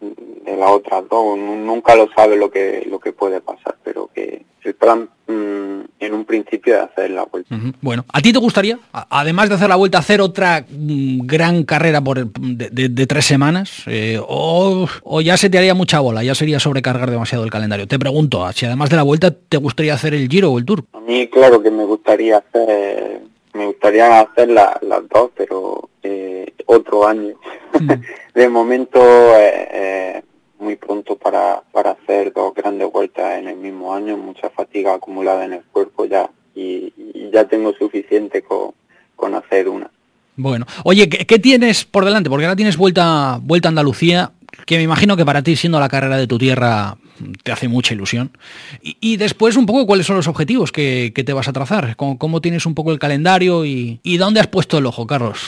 de 0.03 0.57
la 0.57 0.71
otra 0.71 1.03
dos. 1.03 1.39
Nunca 1.39 1.95
lo 1.95 2.09
sabe 2.15 2.37
lo 2.37 2.51
que, 2.51 2.87
lo 2.89 2.99
que 2.99 3.13
puede 3.13 3.41
pasar, 3.41 3.77
pero 3.83 4.11
que 4.15 4.45
el 4.65 4.75
plan 4.75 5.09
mm, 5.27 5.81
en 5.99 6.15
un 6.15 6.25
principio 6.25 6.75
de 6.75 6.81
hacer 6.81 7.11
la 7.11 7.25
vuelta. 7.25 7.55
Bueno, 7.81 8.05
¿a 8.13 8.21
ti 8.21 8.33
te 8.33 8.39
gustaría, 8.39 8.79
además 8.93 9.49
de 9.49 9.57
hacer 9.57 9.69
la 9.69 9.77
vuelta, 9.77 9.99
hacer 9.99 10.21
otra 10.21 10.65
mm, 10.69 11.27
gran 11.27 11.65
carrera 11.65 12.01
por 12.01 12.27
de, 12.27 13.07
tres 13.07 13.25
semanas? 13.25 13.83
Eh, 13.87 14.21
o, 14.21 14.89
ya 15.21 15.37
se 15.37 15.51
te 15.51 15.59
haría 15.59 15.75
mucha 15.75 16.01
bola, 16.01 16.23
ya 16.23 16.35
sería 16.35 16.61
sobrecargar 16.61 17.11
demasiado 17.11 17.45
el 17.45 17.51
calendario? 17.51 17.89
Te 17.89 17.99
pregunto, 17.99 18.51
si 18.53 18.67
además 18.67 18.91
de 18.91 18.97
la 18.97 19.03
vuelta 19.03 19.33
te 19.33 19.57
gustaría 19.57 19.95
hacer 19.95 20.15
el 20.15 20.29
Giro 20.29 20.53
o 20.53 20.59
el 20.59 20.65
Tour? 20.65 20.85
A 20.93 21.01
mí 21.01 21.27
claro 21.29 21.63
que 21.63 21.71
me 21.71 21.85
gustaría 21.85 22.39
hacer 22.39 23.23
me 23.55 23.67
gustaría 23.67 24.21
hacer 24.21 24.49
las 24.49 24.81
dos, 25.09 25.31
pero 25.37 25.91
eh, 26.03 26.53
otro 26.67 27.07
año. 27.07 27.35
De 28.35 28.49
momento, 28.49 29.01
eh, 29.01 29.69
eh, 29.73 30.23
muy 30.59 30.77
pronto 30.77 31.17
para, 31.17 31.63
para 31.73 31.93
hacer 31.93 32.33
dos 32.33 32.55
grandes 32.55 32.91
vueltas 32.91 33.39
en 33.39 33.49
el 33.49 33.57
mismo 33.57 33.95
año, 33.95 34.17
mucha 34.17 34.49
fatiga 34.51 34.95
acumulada 34.95 35.45
en 35.45 35.55
el 35.55 35.63
cuerpo 35.65 36.05
ya, 36.05 36.31
y, 36.55 36.93
ya 37.33 37.45
tengo 37.45 37.73
suficiente 37.75 38.43
con, 38.43 38.73
con 39.17 39.35
hacer 39.35 39.69
una. 39.69 39.91
Bueno, 40.37 40.67
oye, 40.85 41.09
¿qué, 41.09 41.39
tienes 41.39 41.85
por 41.85 42.05
delante? 42.05 42.31
Porque 42.31 42.47
ahora 42.47 42.57
tienes 42.57 42.77
vuelta, 42.77 43.39
vuelta 43.43 43.69
a 43.69 43.71
Andalucía, 43.71 44.33
que 44.67 44.77
me 44.77 44.83
imagino 44.83 45.17
que 45.17 45.27
para 45.27 45.43
ti, 45.43 45.57
siendo 45.57 45.79
la 45.79 45.89
carrera 45.89 46.17
de 46.17 46.27
tu 46.27 46.39
tierra, 46.39 46.97
te 47.43 47.53
hace 47.53 47.69
mucha 47.69 47.95
ilusión. 47.95 48.37
Y, 48.83 49.17
después 49.17 49.57
un 49.57 49.67
poco 49.67 49.87
cuáles 49.87 50.07
son 50.07 50.17
los 50.17 50.29
objetivos 50.29 50.73
que, 50.73 51.13
te 51.15 51.33
vas 51.33 51.49
a 51.49 51.53
trazar, 51.53 51.97
cómo, 51.97 52.41
tienes 52.41 52.67
un 52.67 52.75
poco 52.75 52.93
el 52.93 52.99
calendario 52.99 53.65
y, 53.65 54.01
y 54.03 54.17
dónde 54.17 54.41
has 54.41 54.49
puesto 54.49 54.79
el 54.79 54.87
ojo, 54.87 55.07
Carlos. 55.07 55.41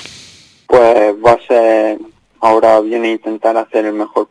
Pues 0.66 1.14
va 1.24 1.32
a 1.32 1.46
ser, 1.46 1.98
ahora 2.40 2.80
viene 2.80 3.08
a 3.08 3.12
intentar 3.12 3.56
hacer 3.56 3.86
el 3.86 3.94
mejor 3.94 4.28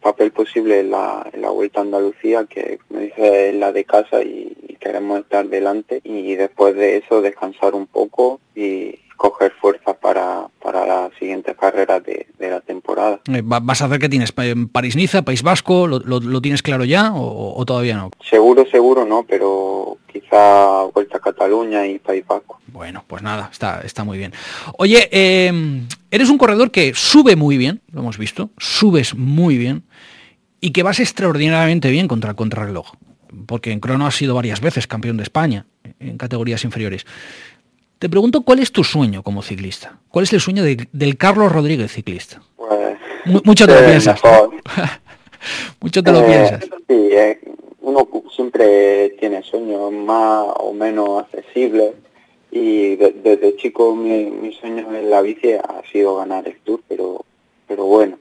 papel 0.00 0.32
posible 0.32 0.80
en 0.80 0.90
la, 0.90 1.26
en 1.32 1.42
la 1.42 1.50
Vuelta 1.50 1.80
a 1.80 1.82
Andalucía, 1.82 2.44
que 2.44 2.78
me 2.90 3.02
dice 3.02 3.52
la 3.54 3.72
de 3.72 3.84
casa 3.84 4.22
y, 4.22 4.56
queremos 4.80 5.20
estar 5.20 5.48
delante 5.48 6.02
y 6.04 6.34
después 6.34 6.74
de 6.74 6.98
eso 6.98 7.22
descansar 7.22 7.74
un 7.74 7.86
poco 7.86 8.40
y, 8.54 8.98
coger 9.16 9.52
fuerza 9.60 9.94
para, 9.94 10.48
para 10.62 10.86
las 10.86 11.12
siguientes 11.18 11.56
carreras 11.56 12.02
de, 12.04 12.26
la 12.38 12.60
temporada. 12.60 13.20
Eh, 13.32 13.42
¿Vas 13.42 13.80
a 13.80 13.86
hacer 13.86 13.98
que 13.98 14.08
tienes? 14.08 14.32
¿París-Niza, 14.32 15.22
País 15.22 15.42
Vasco? 15.42 15.86
¿Lo, 15.86 16.40
tienes 16.40 16.62
claro 16.62 16.84
ya 16.84 17.12
o, 17.14 17.64
todavía 17.64 17.96
no? 17.96 18.10
Seguro, 18.28 18.66
seguro 18.70 19.04
no, 19.04 19.24
pero 19.24 19.98
quizá 20.12 20.84
Vuelta 20.92 21.18
a 21.18 21.20
Cataluña 21.20 21.86
y 21.86 21.98
País 21.98 22.24
Vasco. 22.26 22.60
Bueno, 22.66 23.04
pues 23.06 23.22
nada, 23.22 23.48
está, 23.50 23.80
está 23.82 24.04
muy 24.04 24.18
bien. 24.18 24.32
Oye, 24.78 25.08
em, 25.10 25.86
eres 26.10 26.28
un 26.28 26.38
corredor 26.38 26.70
que 26.70 26.92
sube 26.94 27.36
muy 27.36 27.56
bien, 27.56 27.80
lo 27.92 28.00
hemos 28.00 28.18
visto, 28.18 28.50
subes 28.58 29.14
muy 29.14 29.56
bien 29.56 29.84
y 30.60 30.72
que 30.72 30.82
vas 30.82 31.00
extraordinariamente 31.00 31.90
bien 31.90 32.08
contra 32.08 32.30
el 32.30 32.36
contrarreloj, 32.36 32.92
porque 33.46 33.70
en 33.70 33.80
crono 33.80 34.06
has 34.06 34.14
sido 34.16 34.34
varias 34.34 34.60
veces 34.60 34.86
campeón 34.86 35.16
de 35.16 35.22
España 35.22 35.66
en 36.00 36.18
categorías 36.18 36.64
inferiores. 36.64 37.06
Te 38.04 38.10
pregunto 38.10 38.42
cuál 38.42 38.58
es 38.58 38.70
tu 38.70 38.84
sueño 38.84 39.22
como 39.22 39.40
ciclista. 39.40 39.98
¿Cuál 40.10 40.24
es 40.24 40.32
el 40.34 40.40
sueño 40.40 40.62
del 40.62 41.16
Carlos 41.16 41.50
Rodríguez 41.50 41.90
ciclista? 41.90 42.42
Pues, 42.54 42.98
mucho 43.46 43.66
te 43.66 43.80
lo 43.80 43.86
piensas. 43.86 44.20
mucho 45.80 46.02
te 46.02 46.12
lo 46.12 46.18
eh, 46.18 46.26
piensas. 46.26 46.64
Sí, 46.86 47.08
eh, 47.12 47.40
uno 47.80 48.06
siempre 48.30 49.08
tiene 49.18 49.42
sueños 49.42 49.90
más 49.90 50.48
o 50.58 50.74
menos 50.74 51.22
accesibles 51.22 51.94
y 52.50 52.96
desde 52.96 53.56
chico 53.56 53.96
mi, 53.96 54.52
sueño 54.60 54.94
en 54.94 55.08
la 55.08 55.22
bici 55.22 55.52
ha 55.54 55.80
sido 55.90 56.16
ganar 56.16 56.46
el 56.46 56.58
Tour, 56.58 56.82
pero 56.86 57.24
pero 57.66 57.86
bueno, 57.86 58.18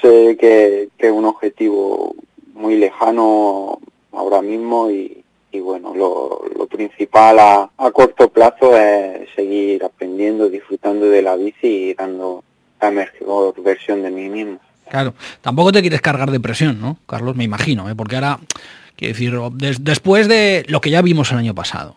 sé 0.00 0.38
que 0.38 0.88
es 0.96 1.12
un 1.12 1.26
objetivo 1.26 2.14
muy 2.54 2.76
lejano 2.76 3.80
ahora 4.12 4.40
mismo 4.40 4.90
y, 4.90 5.22
y 5.50 5.60
bueno, 5.60 5.94
lo, 5.94 6.41
principal 6.88 7.38
a, 7.38 7.90
corto 7.92 8.28
plazo 8.28 8.76
es 8.76 9.28
seguir 9.34 9.84
aprendiendo, 9.84 10.48
disfrutando 10.48 11.06
de 11.06 11.22
la 11.22 11.36
bici 11.36 11.90
y 11.90 11.94
dando 11.94 12.42
la 12.80 12.90
mejor 12.90 13.54
versión 13.62 14.02
de 14.02 14.10
mí 14.10 14.28
mismo. 14.28 14.58
Claro, 14.88 15.14
tampoco 15.40 15.72
te 15.72 15.80
quieres 15.80 16.00
cargar 16.00 16.30
de 16.30 16.40
presión, 16.40 16.80
¿no, 16.80 16.98
Carlos? 17.06 17.36
Me 17.36 17.44
imagino, 17.44 17.88
¿eh? 17.88 17.94
porque 17.94 18.16
ahora, 18.16 18.40
quiero 18.96 19.14
decir, 19.14 19.78
después 19.80 20.28
de 20.28 20.64
lo 20.68 20.80
que 20.80 20.90
ya 20.90 21.02
vimos 21.02 21.30
el 21.32 21.38
año 21.38 21.54
pasado, 21.54 21.96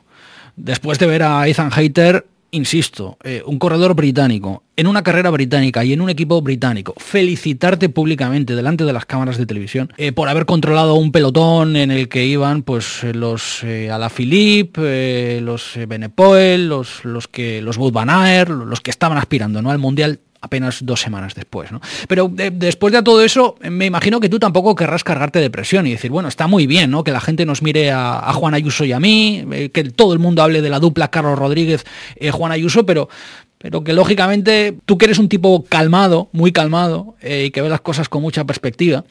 después 0.55 0.99
de 0.99 1.07
ver 1.07 1.23
a 1.23 1.47
Ethan 1.47 1.71
Hayter 1.73 2.25
insisto, 2.55 3.17
eh, 3.23 3.43
un 3.45 3.59
corredor 3.59 3.95
británico, 3.95 4.63
en 4.77 4.87
una 4.87 5.03
carrera 5.03 5.29
británica 5.29 5.83
y 5.83 5.93
en 5.93 6.01
un 6.01 6.09
equipo 6.09 6.41
británico, 6.41 6.93
felicitarte 6.97 7.89
públicamente 7.89 8.55
delante 8.55 8.83
de 8.83 8.93
las 8.93 9.05
cámaras 9.05 9.37
de 9.37 9.45
televisión 9.45 9.93
eh, 9.97 10.11
por 10.11 10.27
haber 10.27 10.45
controlado 10.45 10.95
un 10.95 11.11
pelotón 11.11 11.75
en 11.75 11.91
el 11.91 12.09
que 12.09 12.25
iban 12.25 12.63
pues 12.63 13.03
eh, 13.03 13.13
los 13.13 13.63
Alaphilippe, 13.63 15.39
los 15.41 15.77
Benepoel, 15.87 16.67
los, 16.67 17.05
los 17.05 17.27
que 17.27 17.61
los 17.61 17.77
van 17.91 18.09
Aert, 18.09 18.49
los 18.49 18.81
que 18.81 18.91
estaban 18.91 19.17
aspirando 19.17 19.61
¿no? 19.61 19.71
al 19.71 19.79
Mundial 19.79 20.19
apenas 20.45 20.85
dos 20.85 21.01
semanas 21.01 21.35
después. 21.35 21.71
¿no? 21.71 21.81
Pero 22.07 22.29
después 22.29 22.93
de 22.93 23.03
todo 23.03 23.23
eso, 23.23 23.55
me 23.61 23.85
imagino 23.85 24.19
que 24.19 24.29
tú 24.29 24.39
tampoco 24.39 24.75
querrás 24.75 25.03
cargarte 25.03 25.39
de 25.39 25.49
presión 25.49 25.87
y 25.87 25.91
decir, 25.91 26.11
bueno, 26.11 26.29
está 26.29 26.47
muy 26.47 26.67
bien 26.67 26.91
¿no? 26.91 27.03
que 27.03 27.11
la 27.11 27.19
gente 27.19 27.45
nos 27.45 27.61
mire 27.61 27.91
a, 27.91 28.31
Juan 28.35 28.53
Ayuso 28.53 28.85
y 28.85 28.91
a 28.91 28.99
mí, 28.99 29.45
eh, 29.51 29.69
que 29.69 29.85
todo 29.85 30.13
el 30.13 30.19
mundo 30.19 30.43
hable 30.43 30.61
de 30.61 30.69
la 30.69 30.79
dupla 30.79 31.09
Carlos 31.09 31.39
Rodríguez, 31.39 31.85
eh, 32.17 32.31
Juan 32.31 32.51
Ayuso, 32.51 32.85
pero 32.85 33.09
pero 33.57 33.83
que 33.83 33.93
lógicamente 33.93 34.77
tú 34.85 34.95
que 34.95 35.05
eres 35.05 35.17
un 35.17 35.27
tipo 35.27 35.63
calmado, 35.63 36.29
muy 36.33 36.51
calmado, 36.51 37.15
eh, 37.19 37.45
y 37.47 37.51
que 37.51 37.61
ve 37.61 37.69
las 37.69 37.81
cosas 37.81 38.09
con 38.09 38.21
mucha 38.21 38.43
perspectiva, 38.43 39.05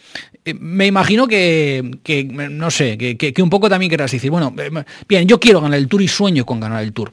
me 0.61 0.87
imagino 0.87 1.27
que, 1.27 1.83
no 2.51 2.71
sé, 2.71 2.97
que, 2.97 3.43
un 3.43 3.51
poco 3.51 3.69
también 3.69 3.91
querrás 3.91 4.13
decir, 4.13 4.31
bueno, 4.31 4.55
bien, 5.09 5.27
yo 5.27 5.41
quiero 5.41 5.61
ganar 5.61 5.79
el 5.79 5.89
Tour 5.89 6.03
y 6.03 6.09
sueño 6.09 6.47
con 6.47 6.61
ganar 6.61 6.85
el 6.85 6.93
Tour, 6.93 7.11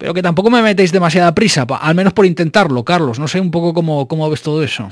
pero 0.00 0.14
que 0.14 0.22
tampoco 0.22 0.48
me 0.48 0.62
metéis 0.62 0.92
demasiada 0.92 1.34
prisa, 1.34 1.66
al 1.68 1.94
menos 1.94 2.14
por 2.14 2.24
intentarlo, 2.24 2.82
Carlos. 2.82 3.18
No 3.18 3.28
sé 3.28 3.38
un 3.38 3.50
poco 3.50 3.74
cómo, 3.74 4.08
cómo 4.08 4.30
ves 4.30 4.40
todo 4.40 4.62
eso. 4.64 4.88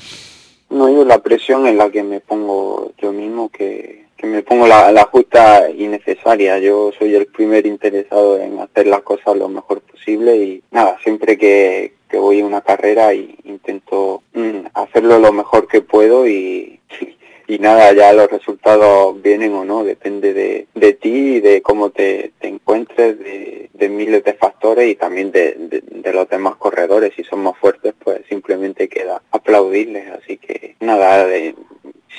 No, 0.69 0.87
yo 0.91 1.03
la 1.03 1.19
presión 1.21 1.67
en 1.67 1.79
la 1.79 1.89
que 1.89 2.03
me 2.03 2.21
pongo 2.21 2.93
yo 2.99 3.11
mismo, 3.11 3.49
que, 3.49 4.05
que 4.19 4.27
me 4.27 4.43
pongo 4.43 4.67
la, 4.67 4.93
la 4.93 5.05
justa 5.05 5.71
innecesaria. 5.71 6.59
Yo 6.59 6.93
soy 6.99 7.15
el 7.15 7.25
primer 7.27 7.67
interesado 7.67 8.39
en 8.39 8.61
hacer 8.61 8.87
las 8.87 9.01
cosas 9.01 9.35
lo 9.35 9.49
mejor 9.49 9.81
posible 9.81 10.37
y 10.37 10.63
nada, 10.71 10.99
siempre 11.03 11.39
que, 11.39 11.95
que 12.11 12.19
voy 12.19 12.41
a 12.41 12.45
una 12.45 12.61
carrera 12.61 13.15
y 13.15 13.35
intento 13.45 14.23
mm, 14.35 14.67
hacerlo 14.75 15.19
lo 15.19 15.33
mejor 15.33 15.69
que 15.69 15.81
puedo 15.81 16.29
y, 16.29 16.81
y 17.49 17.59
nada, 17.59 17.95
ya 17.95 18.13
los 18.13 18.31
resultados 18.31 19.21
vienen 19.23 19.55
o 19.55 19.65
no, 19.65 19.83
depende 19.83 20.35
de, 20.35 20.67
de 20.75 20.93
ti 20.93 21.37
y 21.37 21.41
de 21.41 21.63
cómo 21.63 21.89
te, 21.89 22.33
te 22.39 22.47
encuentres, 22.47 23.19
de, 23.19 23.71
de, 23.73 23.89
miles 23.89 24.23
de 24.23 24.35
factores 24.35 24.87
y 24.87 24.95
también 24.97 25.33
de, 25.33 25.55
de, 25.81 26.13
los 26.13 26.29
demás 26.29 26.57
corredores. 26.57 27.15
Si 27.17 27.25
son 27.25 27.41
más 27.41 27.57
fuertes, 27.57 27.95
pues 28.05 28.21
simplemente 28.29 28.91
queda 28.91 29.23
aplaudirles. 29.31 30.11
Así 30.11 30.37
que 30.37 30.77
nada, 30.81 31.27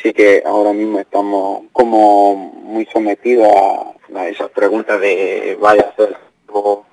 sí 0.01 0.13
que 0.13 0.41
ahora 0.43 0.73
mismo 0.73 0.99
estamos 0.99 1.65
como 1.73 2.35
muy 2.35 2.87
sometidos 2.87 3.49
a, 3.49 4.19
a 4.19 4.29
esas 4.29 4.49
preguntas 4.49 4.99
de 4.99 5.55
vaya 5.61 5.83
a 5.83 5.95
ser 5.95 6.17
algo 6.47 6.87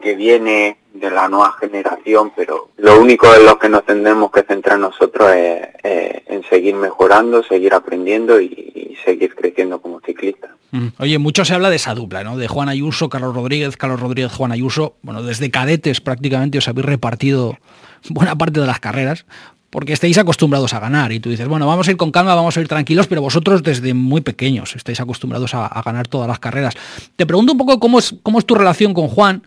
que 0.00 0.14
viene 0.14 0.78
de 0.94 1.10
la 1.10 1.28
nueva 1.28 1.52
generación, 1.60 2.32
pero 2.36 2.68
lo 2.76 3.00
único 3.00 3.34
en 3.34 3.46
lo 3.46 3.58
que 3.58 3.68
nos 3.68 3.84
tendremos 3.84 4.30
que 4.30 4.42
centrar 4.42 4.78
nosotros 4.78 5.32
es, 5.32 5.68
es 5.82 6.19
seguir 6.48 6.74
mejorando, 6.74 7.42
seguir 7.42 7.74
aprendiendo 7.74 8.40
y, 8.40 8.96
seguir 9.04 9.34
creciendo 9.34 9.80
como 9.80 10.00
ciclista. 10.00 10.54
Oye, 10.98 11.18
mucho 11.18 11.44
se 11.44 11.54
habla 11.54 11.70
de 11.70 11.76
esa 11.76 11.94
dupla, 11.94 12.22
¿no? 12.22 12.36
De 12.36 12.48
Juan 12.48 12.68
Ayuso, 12.68 13.08
Carlos 13.08 13.34
Rodríguez, 13.34 13.78
Carlos 13.78 13.98
Rodríguez, 13.98 14.30
Juan 14.30 14.52
Ayuso. 14.52 14.94
Bueno, 15.02 15.22
desde 15.22 15.50
cadetes 15.50 16.02
prácticamente 16.02 16.58
os 16.58 16.68
habéis 16.68 16.84
repartido 16.84 17.56
buena 18.10 18.36
parte 18.36 18.60
de 18.60 18.66
las 18.66 18.78
carreras 18.78 19.24
porque 19.70 19.92
estáis 19.92 20.18
acostumbrados 20.18 20.74
a 20.74 20.80
ganar 20.80 21.12
y 21.12 21.20
tú 21.20 21.30
dices, 21.30 21.46
bueno, 21.48 21.66
vamos 21.66 21.86
a 21.88 21.92
ir 21.92 21.96
con 21.96 22.10
calma, 22.10 22.34
vamos 22.34 22.56
a 22.56 22.60
ir 22.60 22.68
tranquilos, 22.68 23.06
pero 23.06 23.22
vosotros 23.22 23.62
desde 23.62 23.94
muy 23.94 24.20
pequeños 24.20 24.74
estáis 24.74 25.00
acostumbrados 25.00 25.54
a, 25.54 25.66
a 25.66 25.82
ganar 25.82 26.08
todas 26.08 26.28
las 26.28 26.40
carreras. 26.40 26.74
Te 27.16 27.24
pregunto 27.24 27.52
un 27.52 27.58
poco 27.58 27.78
cómo 27.78 28.00
es, 28.00 28.14
cómo 28.22 28.40
es 28.40 28.46
tu 28.46 28.56
relación 28.56 28.92
con 28.92 29.08
Juan 29.08 29.44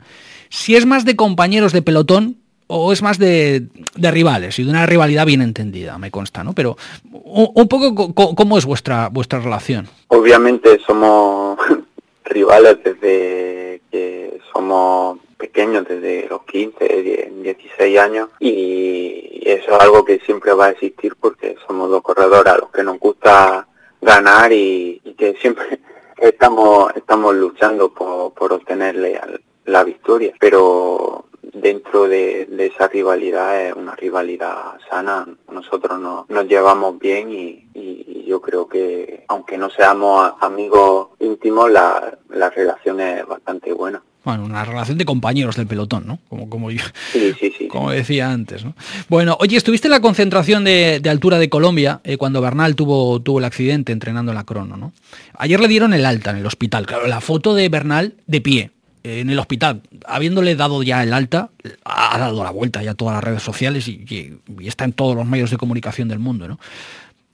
si 0.49 0.75
es 0.75 0.85
más 0.85 1.03
de 1.03 1.15
compañeros 1.15 1.73
de 1.73 1.81
pelotón 1.81 2.37
o 2.75 2.91
es 2.91 3.01
más 3.01 3.19
de, 3.19 3.67
rivales 3.95 4.57
y 4.57 4.63
de 4.63 4.69
una 4.69 4.85
rivalidad 4.85 5.25
bien 5.25 5.41
entendida, 5.41 5.97
me 5.97 6.09
consta, 6.09 6.43
¿no? 6.43 6.53
Pero 6.53 6.75
un, 7.11 7.49
un 7.53 7.67
poco 7.67 8.13
cómo 8.13 8.57
es 8.57 8.65
vuestra 8.65 9.09
vuestra 9.09 9.39
relación. 9.39 9.87
Obviamente 10.07 10.79
somos 10.85 11.59
rivales 12.25 12.77
desde 12.83 13.81
que 13.91 14.39
somos 14.51 15.19
pequeños, 15.37 15.85
desde 15.87 16.27
los 16.29 16.43
15, 16.43 17.31
16 17.43 17.99
años 17.99 18.29
y 18.39 19.41
eso 19.45 19.75
es 19.75 19.81
algo 19.81 20.03
que 20.03 20.19
siempre 20.19 20.53
va 20.53 20.67
a 20.67 20.71
existir 20.71 21.15
porque 21.19 21.55
somos 21.67 21.89
dos 21.89 22.01
corredores 22.01 22.53
a 22.53 22.57
los 22.57 22.71
que 22.71 22.83
nos 22.83 22.97
gusta 22.97 23.67
ganar 24.01 24.51
y, 24.51 24.99
que 25.17 25.35
siempre 25.35 25.79
estamos 26.17 26.91
estamos 26.95 27.35
luchando 27.35 27.93
por, 27.93 28.33
por 28.33 28.53
obtenerle 28.53 29.17
al, 29.17 29.41
la 29.65 29.83
victoria, 29.83 30.33
pero 30.39 31.25
dentro 31.53 32.07
de, 32.07 32.45
de, 32.45 32.67
esa 32.67 32.87
rivalidad 32.87 33.67
es 33.67 33.73
una 33.73 33.95
rivalidad 33.95 34.79
sana, 34.89 35.27
nosotros 35.51 35.99
no, 35.99 36.25
nos 36.29 36.47
llevamos 36.47 36.99
bien 36.99 37.31
y, 37.31 37.67
y, 37.73 38.25
yo 38.27 38.41
creo 38.41 38.67
que 38.67 39.25
aunque 39.27 39.57
no 39.57 39.69
seamos 39.69 40.33
amigos 40.39 41.09
íntimos, 41.19 41.69
la, 41.69 42.17
la 42.29 42.49
relación 42.49 42.99
es 42.99 43.25
bastante 43.27 43.71
buena. 43.73 44.01
Bueno, 44.23 44.45
una 44.45 44.63
relación 44.63 44.97
de 44.97 45.03
compañeros 45.03 45.57
del 45.57 45.67
pelotón, 45.67 46.07
¿no? 46.07 46.19
Como, 46.29 46.49
como 46.49 46.71
yo, 46.71 46.81
sí, 47.11 47.33
sí, 47.37 47.53
sí. 47.57 47.67
como 47.67 47.91
decía 47.91 48.31
antes, 48.31 48.63
¿no? 48.63 48.73
Bueno, 49.09 49.37
oye, 49.41 49.57
estuviste 49.57 49.87
en 49.87 49.91
la 49.91 49.99
concentración 49.99 50.63
de, 50.63 51.01
de 51.01 51.09
altura 51.09 51.37
de 51.37 51.49
Colombia 51.49 51.99
eh, 52.05 52.15
cuando 52.15 52.41
Bernal 52.41 52.75
tuvo, 52.75 53.21
tuvo 53.21 53.39
el 53.39 53.45
accidente 53.45 53.91
entrenando 53.91 54.31
en 54.31 54.37
la 54.37 54.45
crono, 54.45 54.77
¿no? 54.77 54.93
Ayer 55.37 55.59
le 55.59 55.67
dieron 55.67 55.93
el 55.93 56.05
alta 56.05 56.31
en 56.31 56.37
el 56.37 56.45
hospital. 56.45 56.85
Claro, 56.85 57.05
la 57.07 57.19
foto 57.19 57.53
de 57.53 57.67
Bernal 57.67 58.15
de 58.25 58.39
pie, 58.39 58.71
en 59.03 59.29
el 59.29 59.37
hospital, 59.37 59.81
habiéndole 60.05 60.55
dado 60.55 60.81
ya 60.81 61.03
el 61.03 61.13
alta, 61.13 61.49
ha 61.83 62.17
dado 62.17 62.43
la 62.43 62.51
vuelta 62.51 62.81
ya 62.81 62.91
a 62.91 62.95
todas 62.95 63.15
las 63.15 63.23
redes 63.23 63.43
sociales 63.43 63.87
y, 63.87 64.39
está 64.61 64.85
en 64.85 64.93
todos 64.93 65.15
los 65.15 65.25
medios 65.25 65.51
de 65.51 65.57
comunicación 65.57 66.07
del 66.07 66.19
mundo, 66.19 66.47
¿no? 66.47 66.59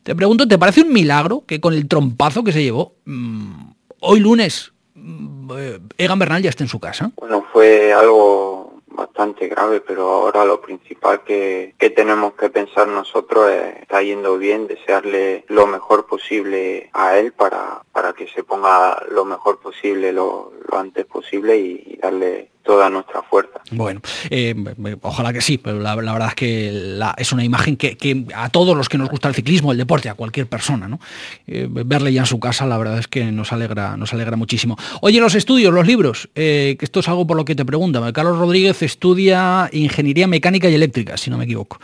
Te 0.03 0.15
pregunto, 0.15 0.47
¿te 0.47 0.57
parece 0.57 0.81
un 0.81 0.91
milagro 0.91 1.43
que 1.45 1.59
con 1.59 1.73
el 1.73 1.87
trompazo 1.87 2.43
que 2.43 2.51
se 2.51 2.63
llevó, 2.63 2.95
mmm, 3.05 3.71
hoy 3.99 4.19
lunes, 4.19 4.71
mmm, 4.95 5.51
Egan 5.97 6.17
Bernal 6.17 6.41
ya 6.41 6.49
esté 6.49 6.63
en 6.63 6.69
su 6.69 6.79
casa? 6.79 7.11
Bueno, 7.17 7.45
fue 7.53 7.93
algo 7.93 8.58
bastante 8.99 9.47
grave, 9.47 9.81
pero 9.81 10.09
ahora 10.09 10.45
lo 10.45 10.61
principal 10.61 11.23
que, 11.23 11.73
que 11.77 11.89
tenemos 11.89 12.33
que 12.33 12.49
pensar 12.49 12.87
nosotros 12.87 13.49
es, 13.49 13.77
está 13.81 14.01
yendo 14.01 14.37
bien, 14.37 14.67
desearle 14.67 15.45
lo 15.47 15.65
mejor 15.67 16.05
posible 16.05 16.89
a 16.93 17.17
él 17.17 17.31
para, 17.33 17.83
para 17.91 18.13
que 18.13 18.27
se 18.27 18.43
ponga 18.43 19.03
lo 19.09 19.25
mejor 19.25 19.59
posible 19.59 20.11
lo, 20.13 20.51
lo 20.69 20.77
antes 20.77 21.05
posible 21.05 21.57
y, 21.57 21.83
y 21.85 21.97
darle 21.97 22.51
toda 22.63 22.89
nuestra 22.89 23.23
fuerza. 23.23 23.61
Bueno, 23.71 24.01
eh, 24.29 24.55
ojalá 25.01 25.33
que 25.33 25.41
sí, 25.41 25.57
pero 25.57 25.79
la, 25.79 25.95
verdad 25.95 26.29
es 26.29 26.35
que 26.35 26.99
es 27.17 27.31
una 27.31 27.43
imagen 27.43 27.77
que, 27.77 28.25
a 28.35 28.49
todos 28.49 28.75
los 28.75 28.89
que 28.89 28.97
nos 28.97 29.09
gusta 29.09 29.27
el 29.27 29.35
ciclismo, 29.35 29.71
el 29.71 29.77
deporte, 29.77 30.09
a 30.09 30.13
cualquier 30.13 30.47
persona, 30.47 30.87
¿no? 30.87 30.99
Eh, 31.47 31.67
verle 31.69 32.13
ya 32.13 32.21
en 32.21 32.27
su 32.27 32.39
casa, 32.39 32.65
la 32.65 32.77
verdad 32.77 32.99
es 32.99 33.07
que 33.07 33.31
nos 33.31 33.53
alegra, 33.53 33.97
nos 33.97 34.13
alegra 34.13 34.37
muchísimo. 34.37 34.77
Oye, 35.01 35.19
los 35.19 35.35
estudios, 35.35 35.73
los 35.73 35.87
libros, 35.87 36.29
eh, 36.35 36.75
que 36.77 36.85
esto 36.85 36.99
es 36.99 37.07
algo 37.07 37.25
por 37.25 37.37
lo 37.37 37.45
que 37.45 37.55
te 37.55 37.65
pregunta. 37.65 38.13
Carlos 38.13 38.37
Rodríguez 38.37 38.81
estudia 38.81 39.69
Ingeniería 39.71 40.27
Mecánica 40.27 40.69
y 40.69 40.75
Eléctrica, 40.75 41.17
si 41.17 41.29
no 41.29 41.37
me 41.37 41.45
equivoco. 41.45 41.79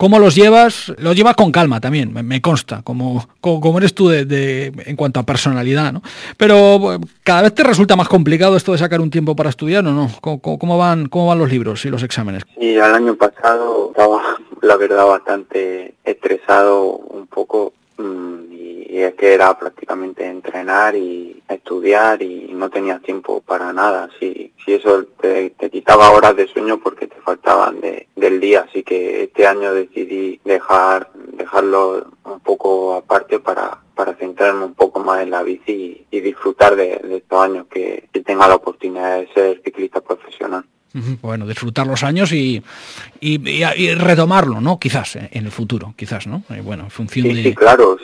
¿Cómo 0.00 0.18
los 0.18 0.34
llevas? 0.34 0.94
Los 0.96 1.14
llevas 1.14 1.36
con 1.36 1.52
calma 1.52 1.78
también, 1.78 2.14
me, 2.14 2.40
consta, 2.40 2.80
como, 2.82 3.28
como, 3.42 3.60
como, 3.60 3.76
eres 3.76 3.92
tú 3.92 4.08
de, 4.08 4.72
en 4.86 4.96
cuanto 4.96 5.20
a 5.20 5.24
personalidad, 5.24 5.92
¿no? 5.92 6.00
Pero 6.38 6.98
cada 7.22 7.42
vez 7.42 7.54
te 7.54 7.62
resulta 7.62 7.96
más 7.96 8.08
complicado 8.08 8.56
esto 8.56 8.72
de 8.72 8.78
sacar 8.78 9.02
un 9.02 9.10
tiempo 9.10 9.36
para 9.36 9.50
estudiar, 9.50 9.86
¿o 9.86 9.92
no? 9.92 10.08
¿Cómo, 10.22 10.78
van, 10.78 11.10
cómo 11.10 11.26
van 11.26 11.38
los 11.38 11.50
libros 11.50 11.84
y 11.84 11.90
los 11.90 12.02
exámenes? 12.02 12.44
Sí, 12.58 12.76
el 12.76 12.80
año 12.80 13.14
pasado 13.14 13.90
estaba, 13.90 14.22
la 14.62 14.76
verdad, 14.78 15.04
bastante 15.04 15.92
estresado 16.02 16.96
un 16.96 17.26
poco 17.26 17.74
mmm, 17.98 18.49
y 18.90 19.02
es 19.02 19.14
que 19.14 19.34
era 19.34 19.56
prácticamente 19.56 20.26
entrenar 20.26 20.96
y 20.96 21.40
estudiar 21.48 22.20
y 22.22 22.50
no 22.52 22.70
tenías 22.70 23.00
tiempo 23.02 23.40
para 23.40 23.72
nada. 23.72 24.08
Si, 24.18 24.52
si 24.64 24.74
eso 24.74 25.04
te, 25.20 25.50
te 25.50 25.70
quitaba 25.70 26.10
horas 26.10 26.34
de 26.34 26.48
sueño 26.48 26.80
porque 26.80 27.06
te 27.06 27.14
faltaban 27.20 27.80
de, 27.80 28.08
del 28.16 28.40
día, 28.40 28.66
así 28.68 28.82
que 28.82 29.24
este 29.24 29.46
año 29.46 29.72
decidí 29.72 30.40
dejar 30.44 31.08
dejarlo 31.14 32.04
un 32.24 32.40
poco 32.40 32.96
aparte 32.96 33.38
para, 33.38 33.78
para 33.94 34.14
centrarme 34.14 34.64
un 34.64 34.74
poco 34.74 34.98
más 34.98 35.22
en 35.22 35.30
la 35.30 35.44
bici 35.44 35.72
y, 36.10 36.16
y 36.16 36.20
disfrutar 36.20 36.74
de, 36.74 36.98
de, 36.98 37.18
estos 37.18 37.40
años 37.40 37.66
que, 37.72 38.08
que 38.12 38.20
tenga 38.22 38.48
la 38.48 38.56
oportunidad 38.56 39.20
de 39.20 39.28
ser 39.32 39.62
ciclista 39.64 40.00
profesional. 40.00 40.64
Bueno, 41.22 41.46
disfrutar 41.46 41.86
los 41.86 42.02
años 42.02 42.32
y, 42.32 42.60
y, 43.20 43.40
y, 43.54 43.94
retomarlo, 43.94 44.60
¿no? 44.60 44.80
Quizás 44.80 45.14
en 45.14 45.44
el 45.44 45.52
futuro, 45.52 45.94
quizás, 45.96 46.26
¿no? 46.26 46.42
Eh, 46.50 46.62
bueno, 46.62 46.84
en 46.84 46.90
función 46.90 47.28
sí, 47.28 47.34
de... 47.34 47.42
Sí, 47.44 47.54
claro. 47.54 47.96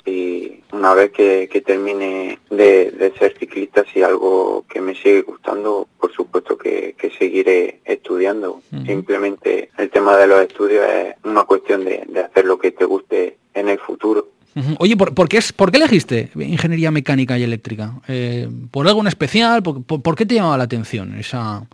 Una 0.76 0.92
vez 0.92 1.10
que, 1.10 1.48
que 1.50 1.62
termine 1.62 2.38
de, 2.50 2.90
de, 2.90 3.12
ser 3.18 3.34
ciclista, 3.38 3.82
si 3.92 4.02
algo 4.02 4.64
que 4.68 4.82
me 4.82 4.94
sigue 4.94 5.22
gustando, 5.22 5.88
por 5.98 6.12
supuesto 6.12 6.58
que, 6.58 6.94
que 6.98 7.10
seguiré 7.10 7.80
estudiando. 7.86 8.60
Uh 8.70 8.76
-huh. 8.76 8.86
Simplemente 8.86 9.70
el 9.78 9.88
tema 9.88 10.16
de 10.18 10.26
los 10.26 10.40
estudios 10.42 10.84
es 10.86 11.14
una 11.24 11.44
cuestión 11.44 11.82
de, 11.84 12.04
de 12.06 12.20
hacer 12.20 12.44
lo 12.44 12.58
que 12.58 12.72
te 12.72 12.84
guste 12.84 13.38
en 13.54 13.68
el 13.70 13.78
futuro. 13.78 14.28
Uh 14.54 14.60
-huh. 14.60 14.76
Oye, 14.80 14.96
¿por, 14.96 15.14
por, 15.14 15.28
qué 15.28 15.38
es, 15.38 15.52
¿por, 15.52 15.70
qué 15.70 15.78
elegiste 15.78 16.28
ingeniería 16.34 16.90
mecánica 16.90 17.38
y 17.38 17.42
eléctrica? 17.42 17.94
Eh, 18.06 18.46
¿Por 18.70 18.86
algo 18.86 19.00
en 19.00 19.06
especial? 19.06 19.62
¿Por, 19.62 19.82
por, 19.82 20.14
qué 20.14 20.26
te 20.26 20.34
llamaba 20.34 20.58
la 20.58 20.64
atención 20.64 21.14
esa, 21.18 21.66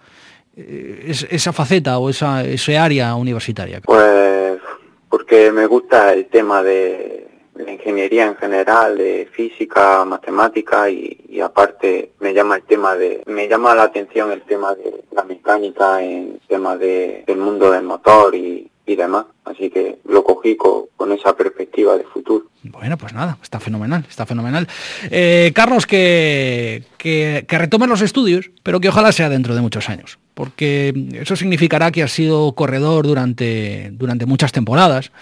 esa 0.57 1.53
faceta 1.53 1.99
o 1.99 2.09
esa 2.09 2.45
ese 2.45 2.79
área 2.79 3.17
universitaria? 3.17 3.81
Pues 3.81 4.61
porque 5.09 5.51
me 5.53 5.67
gusta 5.67 6.15
el 6.15 6.25
tema 6.27 6.63
de 6.63 7.32
la 7.55 7.73
ingeniería 7.73 8.27
en 8.27 8.37
general, 8.37 8.97
de 8.97 9.29
física, 9.33 10.05
matemática 10.05 10.89
y, 10.89 11.19
y, 11.29 11.41
aparte 11.41 12.13
me 12.21 12.33
llama 12.33 12.57
el 12.57 12.63
tema 12.63 12.95
de, 12.95 13.23
me 13.27 13.49
llama 13.49 13.75
la 13.75 13.85
atención 13.85 14.33
el 14.33 14.43
tema 14.43 14.75
de 14.75 15.05
la 15.13 15.25
mecánica, 15.25 16.03
en 16.03 16.41
tema 16.49 16.77
de, 16.77 17.25
del 17.27 17.39
mundo 17.39 17.71
del 17.71 17.83
motor 17.83 18.35
y, 18.35 18.71
y 18.87 18.97
demás. 18.97 19.27
Así 19.45 19.71
que 19.71 19.99
lo 20.05 20.23
cogí 20.25 20.57
con, 20.57 20.83
esa 21.13 21.37
perspectiva 21.37 21.99
de 21.99 22.05
futuro. 22.05 22.47
Bueno, 22.63 22.97
pues 22.97 23.13
nada, 23.13 23.37
está 23.43 23.61
fenomenal, 23.61 24.07
está 24.09 24.25
fenomenal. 24.25 24.67
Eh, 25.11 25.53
Carlos, 25.55 25.87
que, 25.87 26.85
que, 26.97 27.45
que 27.47 27.87
los 27.87 28.01
estudios, 28.01 28.51
pero 28.63 28.81
que 28.81 28.89
ojalá 28.89 29.13
sea 29.13 29.29
dentro 29.29 29.55
de 29.55 29.61
muchos 29.61 29.91
años, 29.91 30.19
porque 30.33 30.95
eso 31.13 31.37
significará 31.37 31.91
que 31.91 32.03
has 32.03 32.13
sido 32.13 32.53
corredor 32.53 33.07
durante, 33.07 33.91
durante 33.93 34.25
muchas 34.25 34.53
temporadas 34.53 35.13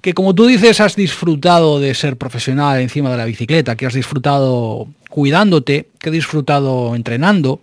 que 0.00 0.14
como 0.14 0.34
tú 0.34 0.46
dices 0.46 0.80
has 0.80 0.96
disfrutado 0.96 1.80
de 1.80 1.94
ser 1.94 2.16
profesional 2.16 2.80
encima 2.80 3.10
de 3.10 3.16
la 3.16 3.24
bicicleta, 3.24 3.76
que 3.76 3.86
has 3.86 3.94
disfrutado 3.94 4.88
cuidándote, 5.08 5.88
que 5.98 6.10
has 6.10 6.12
disfrutado 6.12 6.94
entrenando, 6.94 7.60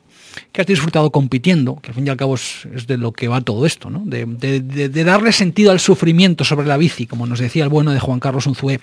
que 0.52 0.62
has 0.62 0.68
disfrutado 0.68 1.12
compitiendo, 1.12 1.80
que 1.82 1.90
al 1.90 1.96
fin 1.96 2.08
y 2.08 2.10
al 2.10 2.18
cabo 2.18 2.36
es, 2.36 2.68
de 2.88 2.98
lo 2.98 3.14
que 3.14 3.28
va 3.28 3.42
todo 3.42 3.66
esto, 3.66 3.90
¿no? 3.90 4.02
de, 4.06 4.26
de, 4.26 5.04
darle 5.04 5.32
sentido 5.32 5.72
al 5.72 5.80
sufrimiento 5.80 6.44
sobre 6.44 6.68
la 6.68 6.78
bici, 6.78 7.06
como 7.06 7.26
nos 7.26 7.40
decía 7.40 7.64
el 7.64 7.70
bueno 7.70 7.92
de 7.92 8.00
Juan 8.00 8.20
Carlos 8.20 8.48
Unzué 8.48 8.80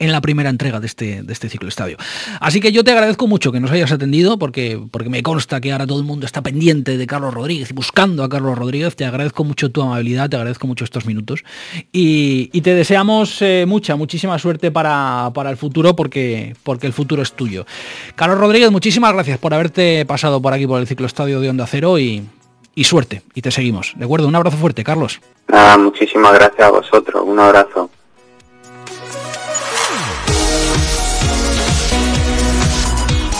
en 0.00 0.12
la 0.12 0.20
primera 0.20 0.50
entrega 0.50 0.80
de 0.80 0.86
este, 0.86 1.22
de 1.22 1.32
este 1.32 1.48
ciclo 1.48 1.68
estadio. 1.68 1.98
Así 2.40 2.60
que 2.60 2.72
yo 2.72 2.82
te 2.82 2.90
agradezco 2.90 3.26
mucho 3.28 3.52
que 3.52 3.60
nos 3.60 3.70
hayas 3.70 3.92
atendido, 3.92 4.38
porque, 4.38 4.80
porque 4.90 5.10
me 5.10 5.22
consta 5.22 5.60
que 5.60 5.70
ahora 5.70 5.86
todo 5.86 5.98
el 5.98 6.06
mundo 6.06 6.26
está 6.26 6.42
pendiente 6.42 6.96
de 6.96 7.06
Carlos 7.06 7.32
Rodríguez 7.32 7.70
y 7.70 7.74
buscando 7.74 8.24
a 8.24 8.28
Carlos 8.28 8.58
Rodríguez. 8.58 8.96
Te 8.96 9.04
agradezco 9.04 9.44
mucho 9.44 9.70
tu 9.70 9.82
amabilidad, 9.82 10.30
te 10.30 10.36
agradezco 10.36 10.66
mucho 10.66 10.84
estos 10.84 11.04
minutos 11.04 11.44
y, 11.92 12.48
te 12.60 12.74
deseamos 12.74 13.40
eh, 13.40 13.64
mucha, 13.66 13.96
muchísima 13.96 14.38
suerte 14.38 14.70
para, 14.70 15.30
para, 15.34 15.50
el 15.50 15.56
futuro, 15.56 15.94
porque, 15.96 16.54
porque 16.62 16.86
el 16.86 16.92
futuro 16.92 17.22
es 17.22 17.32
tuyo. 17.32 17.66
Carlos 18.16 18.38
Rodríguez, 18.38 18.70
muchísimas 18.70 19.12
gracias 19.12 19.38
por 19.38 19.54
haberte 19.54 20.04
pasado 20.06 20.40
por 20.40 20.52
aquí 20.52 20.66
por 20.66 20.80
el 20.80 20.86
ciclo 20.86 21.06
estadio 21.06 21.40
de 21.40 21.48
Onda 21.50 21.66
Cero 21.66 21.98
y, 21.98 22.22
y 22.74 22.84
suerte. 22.84 23.22
Y 23.34 23.42
te 23.42 23.50
seguimos. 23.50 23.92
¿De 23.96 24.04
acuerdo? 24.04 24.28
Un 24.28 24.36
abrazo 24.36 24.56
fuerte, 24.56 24.82
Carlos. 24.82 25.20
Nada, 25.48 25.76
muchísimas 25.76 26.32
gracias 26.34 26.66
a 26.66 26.70
vosotros. 26.70 27.22
Un 27.26 27.38
abrazo. 27.38 27.90